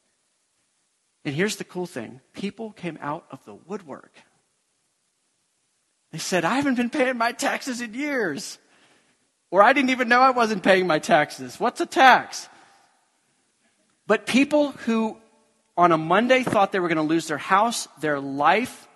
And 1.24 1.34
here's 1.34 1.56
the 1.56 1.64
cool 1.64 1.86
thing 1.86 2.22
people 2.34 2.72
came 2.72 2.98
out 3.02 3.26
of 3.32 3.44
the 3.46 3.56
woodwork. 3.56 4.14
They 6.16 6.20
said, 6.20 6.46
I 6.46 6.56
haven't 6.56 6.76
been 6.76 6.90
paying 6.90 7.18
my 7.18 7.34
taxes 7.34 7.82
in 7.82 7.94
years. 7.94 8.58
Or 9.52 9.62
I 9.62 9.74
didn't 9.74 9.90
even 9.90 10.08
know 10.08 10.22
I 10.22 10.30
wasn't 10.30 10.64
paying 10.64 10.88
my 10.88 10.98
taxes. 10.98 11.60
What's 11.60 11.82
a 11.82 11.86
tax? 11.86 12.48
But 14.08 14.26
people 14.26 14.72
who 14.72 15.18
on 15.76 15.92
a 15.92 15.98
Monday 15.98 16.44
thought 16.44 16.72
they 16.72 16.80
were 16.80 16.88
going 16.88 16.96
to 16.96 17.04
lose 17.04 17.28
their 17.28 17.38
house, 17.38 17.90
their 18.00 18.22
life, 18.22 18.88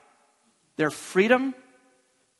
their 0.77 0.89
freedom, 0.89 1.53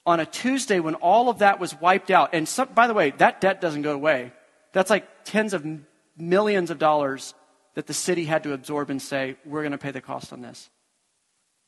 on 0.05 0.21
a 0.21 0.25
Tuesday 0.25 0.79
when 0.79 0.95
all 0.95 1.27
of 1.27 1.39
that 1.39 1.59
was 1.59 1.75
wiped 1.81 2.09
out. 2.09 2.29
And 2.31 2.47
some, 2.47 2.69
by 2.73 2.87
the 2.87 2.93
way, 2.93 3.11
that 3.17 3.41
debt 3.41 3.59
doesn't 3.59 3.81
go 3.81 3.91
away. 3.91 4.31
That's 4.71 4.89
like 4.89 5.05
tens 5.25 5.53
of 5.53 5.67
millions 6.15 6.71
of 6.71 6.79
dollars 6.79 7.33
that 7.73 7.85
the 7.85 7.93
city 7.93 8.23
had 8.23 8.43
to 8.43 8.53
absorb 8.53 8.91
and 8.91 9.01
say, 9.01 9.35
we're 9.43 9.63
going 9.63 9.73
to 9.73 9.77
pay 9.77 9.91
the 9.91 9.99
cost 9.99 10.31
on 10.31 10.39
this. 10.39 10.69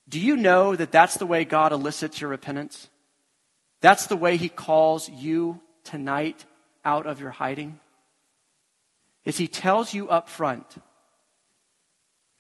Do 0.08 0.18
you 0.18 0.38
know 0.38 0.78
that 0.78 0.94
that's 0.94 1.16
the 1.16 1.26
way 1.26 1.44
God 1.44 1.74
elicits 1.74 2.22
your 2.22 2.30
repentance? 2.30 2.88
That's 3.82 4.08
the 4.08 4.16
way 4.16 4.38
He 4.38 4.50
calls 4.50 5.10
you 5.10 5.60
tonight 5.84 6.46
out 6.86 7.06
of 7.06 7.20
your 7.20 7.32
hiding? 7.32 7.80
Is 9.26 9.38
He 9.38 9.48
tells 9.48 9.94
you 9.94 10.10
up 10.10 10.30
front, 10.30 10.66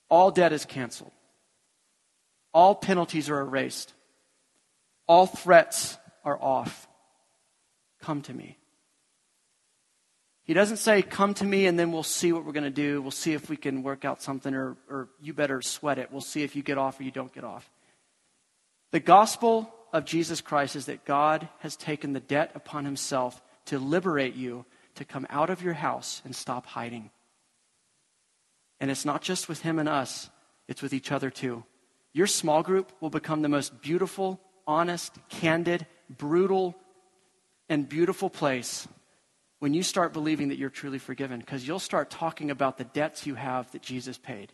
all 0.10 0.32
debt 0.32 0.54
is 0.54 0.65
canceled, 0.65 1.12
all 2.54 2.75
penalties 2.75 3.30
are 3.30 3.39
erased, 3.39 3.93
all 5.08 5.25
threats 5.25 5.97
are 6.23 6.41
off. 6.41 6.88
Come 8.01 8.21
to 8.23 8.34
me. 8.34 8.58
He 10.43 10.54
doesn't 10.54 10.77
say, 10.77 11.01
Come 11.01 11.34
to 11.36 11.45
me 11.45 11.65
and 11.65 11.77
then 11.77 11.91
we'll 11.91 12.04
see 12.04 12.34
what 12.34 12.45
we're 12.45 12.51
going 12.51 12.63
to 12.63 12.69
do. 12.69 13.01
We'll 13.01 13.12
see 13.12 13.34
if 13.34 13.49
we 13.49 13.58
can 13.58 13.84
work 13.84 14.06
out 14.06 14.21
something, 14.21 14.54
or, 14.54 14.75
or 14.89 15.10
you 15.21 15.34
better 15.34 15.62
sweat 15.62 15.97
it. 15.97 16.12
We'll 16.12 16.21
see 16.21 16.43
if 16.43 16.56
you 16.56 16.63
get 16.63 16.77
off 16.77 16.99
or 16.99 17.04
you 17.04 17.12
don't 17.12 17.34
get 17.34 17.43
off. 17.43 17.69
The 18.91 18.99
gospel 18.99 19.73
of 19.93 20.06
Jesus 20.06 20.41
Christ 20.41 20.75
is 20.75 20.86
that 20.86 21.06
God 21.06 21.47
has 21.60 21.75
taken 21.75 22.13
the 22.13 22.19
debt 22.19 22.51
upon 22.56 22.86
himself 22.86 23.41
to 23.65 23.80
liberate 23.80 24.36
you 24.36 24.65
to 24.95 25.06
come 25.06 25.27
out 25.30 25.49
of 25.49 25.62
your 25.62 25.73
house 25.73 26.21
and 26.25 26.36
stop 26.36 26.65
hiding. 26.65 27.12
And 28.80 28.89
it's 28.89 29.06
not 29.06 29.21
just 29.21 29.47
with 29.47 29.62
him 29.62 29.80
and 29.80 29.88
us, 29.88 30.30
it's 30.67 30.82
with 30.82 30.93
each 30.93 31.12
other 31.12 31.30
too. 31.30 31.63
Your 32.13 32.27
small 32.27 32.63
group 32.63 32.91
will 32.99 33.10
become 33.10 33.41
the 33.41 33.49
most 33.49 33.82
beautiful, 33.82 34.39
honest, 34.67 35.13
candid, 35.30 35.86
brutal, 36.10 36.75
and 37.69 37.88
beautiful 37.88 38.30
place 38.30 38.88
when 39.60 39.73
you 39.73 39.84
start 39.84 40.12
believing 40.12 40.49
that 40.49 40.58
you're 40.58 40.71
truly 40.71 40.97
forgiven, 40.97 41.39
because 41.39 41.67
you'll 41.67 41.77
start 41.77 42.10
talking 42.10 42.49
about 42.49 42.80
the 42.80 42.84
debts 42.84 43.27
you 43.27 43.36
have 43.36 43.71
that 43.71 43.84
Jesus 43.84 44.17
paid. 44.17 44.51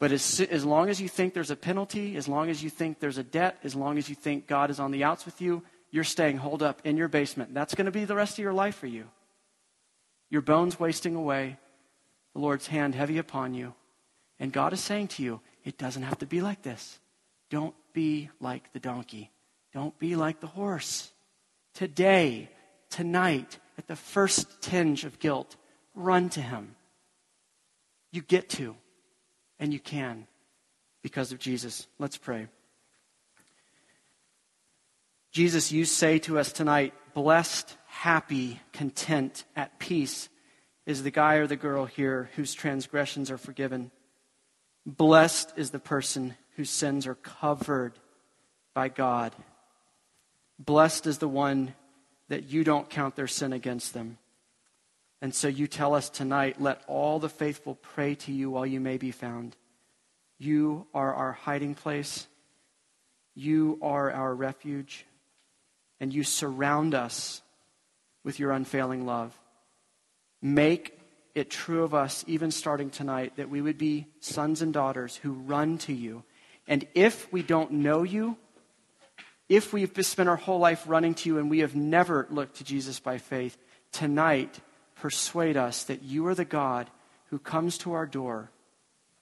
But 0.00 0.12
as, 0.12 0.40
as 0.40 0.64
long 0.64 0.88
as 0.88 1.00
you 1.00 1.08
think 1.08 1.34
there's 1.34 1.50
a 1.50 1.56
penalty, 1.56 2.16
as 2.16 2.26
long 2.26 2.48
as 2.48 2.64
you 2.64 2.70
think 2.70 2.98
there's 2.98 3.18
a 3.18 3.22
debt, 3.22 3.58
as 3.62 3.76
long 3.76 3.98
as 3.98 4.08
you 4.08 4.14
think 4.14 4.48
God 4.48 4.70
is 4.70 4.80
on 4.80 4.90
the 4.90 5.04
outs 5.04 5.26
with 5.26 5.40
you, 5.42 5.62
you're 5.90 6.04
staying 6.04 6.38
holed 6.38 6.62
up 6.62 6.80
in 6.84 6.96
your 6.96 7.08
basement. 7.08 7.52
That's 7.52 7.74
going 7.74 7.84
to 7.84 7.92
be 7.92 8.06
the 8.06 8.14
rest 8.16 8.38
of 8.38 8.42
your 8.42 8.54
life 8.54 8.76
for 8.76 8.86
you. 8.86 9.04
Your 10.30 10.40
bones 10.40 10.80
wasting 10.80 11.16
away, 11.16 11.58
the 12.32 12.40
Lord's 12.40 12.68
hand 12.68 12.94
heavy 12.94 13.18
upon 13.18 13.52
you. 13.52 13.74
And 14.38 14.52
God 14.52 14.72
is 14.72 14.80
saying 14.80 15.08
to 15.08 15.22
you, 15.22 15.40
it 15.64 15.76
doesn't 15.76 16.04
have 16.04 16.18
to 16.20 16.26
be 16.26 16.40
like 16.40 16.62
this. 16.62 16.98
Don't 17.50 17.74
be 17.92 18.30
like 18.40 18.72
the 18.72 18.80
donkey. 18.80 19.30
Don't 19.74 19.98
be 19.98 20.16
like 20.16 20.40
the 20.40 20.46
horse. 20.46 21.12
Today, 21.74 22.48
tonight, 22.88 23.58
at 23.76 23.86
the 23.86 23.96
first 23.96 24.62
tinge 24.62 25.04
of 25.04 25.18
guilt, 25.18 25.56
run 25.94 26.30
to 26.30 26.40
Him. 26.40 26.74
You 28.12 28.22
get 28.22 28.48
to, 28.50 28.76
and 29.60 29.72
you 29.72 29.78
can 29.78 30.26
because 31.02 31.30
of 31.30 31.38
Jesus. 31.38 31.86
Let's 31.98 32.16
pray. 32.16 32.48
Jesus, 35.30 35.70
you 35.70 35.84
say 35.84 36.18
to 36.20 36.38
us 36.38 36.50
tonight, 36.50 36.92
blessed, 37.14 37.76
happy, 37.86 38.60
content, 38.72 39.44
at 39.54 39.78
peace 39.78 40.28
is 40.86 41.04
the 41.04 41.10
guy 41.12 41.34
or 41.34 41.46
the 41.46 41.54
girl 41.54 41.84
here 41.84 42.30
whose 42.34 42.52
transgressions 42.52 43.30
are 43.30 43.38
forgiven. 43.38 43.92
Blessed 44.84 45.52
is 45.56 45.70
the 45.70 45.78
person 45.78 46.34
whose 46.56 46.70
sins 46.70 47.06
are 47.06 47.14
covered 47.14 47.92
by 48.74 48.88
God. 48.88 49.32
Blessed 50.58 51.06
is 51.06 51.18
the 51.18 51.28
one 51.28 51.74
that 52.28 52.50
you 52.50 52.64
don't 52.64 52.90
count 52.90 53.14
their 53.14 53.28
sin 53.28 53.52
against 53.52 53.94
them. 53.94 54.18
And 55.22 55.34
so 55.34 55.48
you 55.48 55.66
tell 55.66 55.94
us 55.94 56.08
tonight, 56.08 56.60
let 56.60 56.82
all 56.86 57.18
the 57.18 57.28
faithful 57.28 57.74
pray 57.74 58.14
to 58.16 58.32
you 58.32 58.50
while 58.50 58.66
you 58.66 58.80
may 58.80 58.96
be 58.96 59.10
found. 59.10 59.56
You 60.38 60.86
are 60.94 61.12
our 61.14 61.32
hiding 61.32 61.74
place. 61.74 62.26
You 63.34 63.78
are 63.82 64.10
our 64.10 64.34
refuge. 64.34 65.04
And 66.00 66.12
you 66.12 66.24
surround 66.24 66.94
us 66.94 67.42
with 68.24 68.38
your 68.38 68.52
unfailing 68.52 69.04
love. 69.04 69.38
Make 70.40 70.98
it 71.34 71.50
true 71.50 71.82
of 71.82 71.94
us, 71.94 72.24
even 72.26 72.50
starting 72.50 72.88
tonight, 72.90 73.34
that 73.36 73.50
we 73.50 73.60
would 73.60 73.78
be 73.78 74.06
sons 74.20 74.62
and 74.62 74.72
daughters 74.72 75.16
who 75.16 75.32
run 75.32 75.76
to 75.78 75.92
you. 75.92 76.24
And 76.66 76.86
if 76.94 77.30
we 77.30 77.42
don't 77.42 77.72
know 77.72 78.02
you, 78.02 78.36
if 79.50 79.72
we've 79.72 79.92
spent 80.06 80.28
our 80.28 80.36
whole 80.36 80.58
life 80.58 80.84
running 80.86 81.14
to 81.14 81.28
you 81.28 81.38
and 81.38 81.50
we 81.50 81.58
have 81.58 81.74
never 81.74 82.26
looked 82.30 82.56
to 82.56 82.64
Jesus 82.64 83.00
by 83.00 83.18
faith, 83.18 83.58
tonight 83.92 84.60
persuade 85.00 85.56
us 85.56 85.84
that 85.84 86.02
you 86.02 86.26
are 86.26 86.34
the 86.34 86.44
God 86.44 86.90
who 87.30 87.38
comes 87.38 87.78
to 87.78 87.92
our 87.92 88.06
door, 88.06 88.50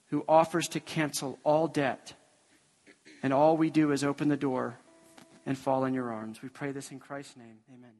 who 0.07 0.25
offers 0.27 0.67
to 0.69 0.79
cancel 0.79 1.39
all 1.43 1.67
debt. 1.67 2.13
And 3.23 3.33
all 3.33 3.57
we 3.57 3.69
do 3.69 3.91
is 3.91 4.03
open 4.03 4.27
the 4.27 4.37
door 4.37 4.77
and 5.45 5.57
fall 5.57 5.85
in 5.85 5.93
your 5.93 6.11
arms. 6.11 6.41
We 6.41 6.49
pray 6.49 6.71
this 6.71 6.91
in 6.91 6.99
Christ's 6.99 7.37
name. 7.37 7.59
Amen. 7.73 7.98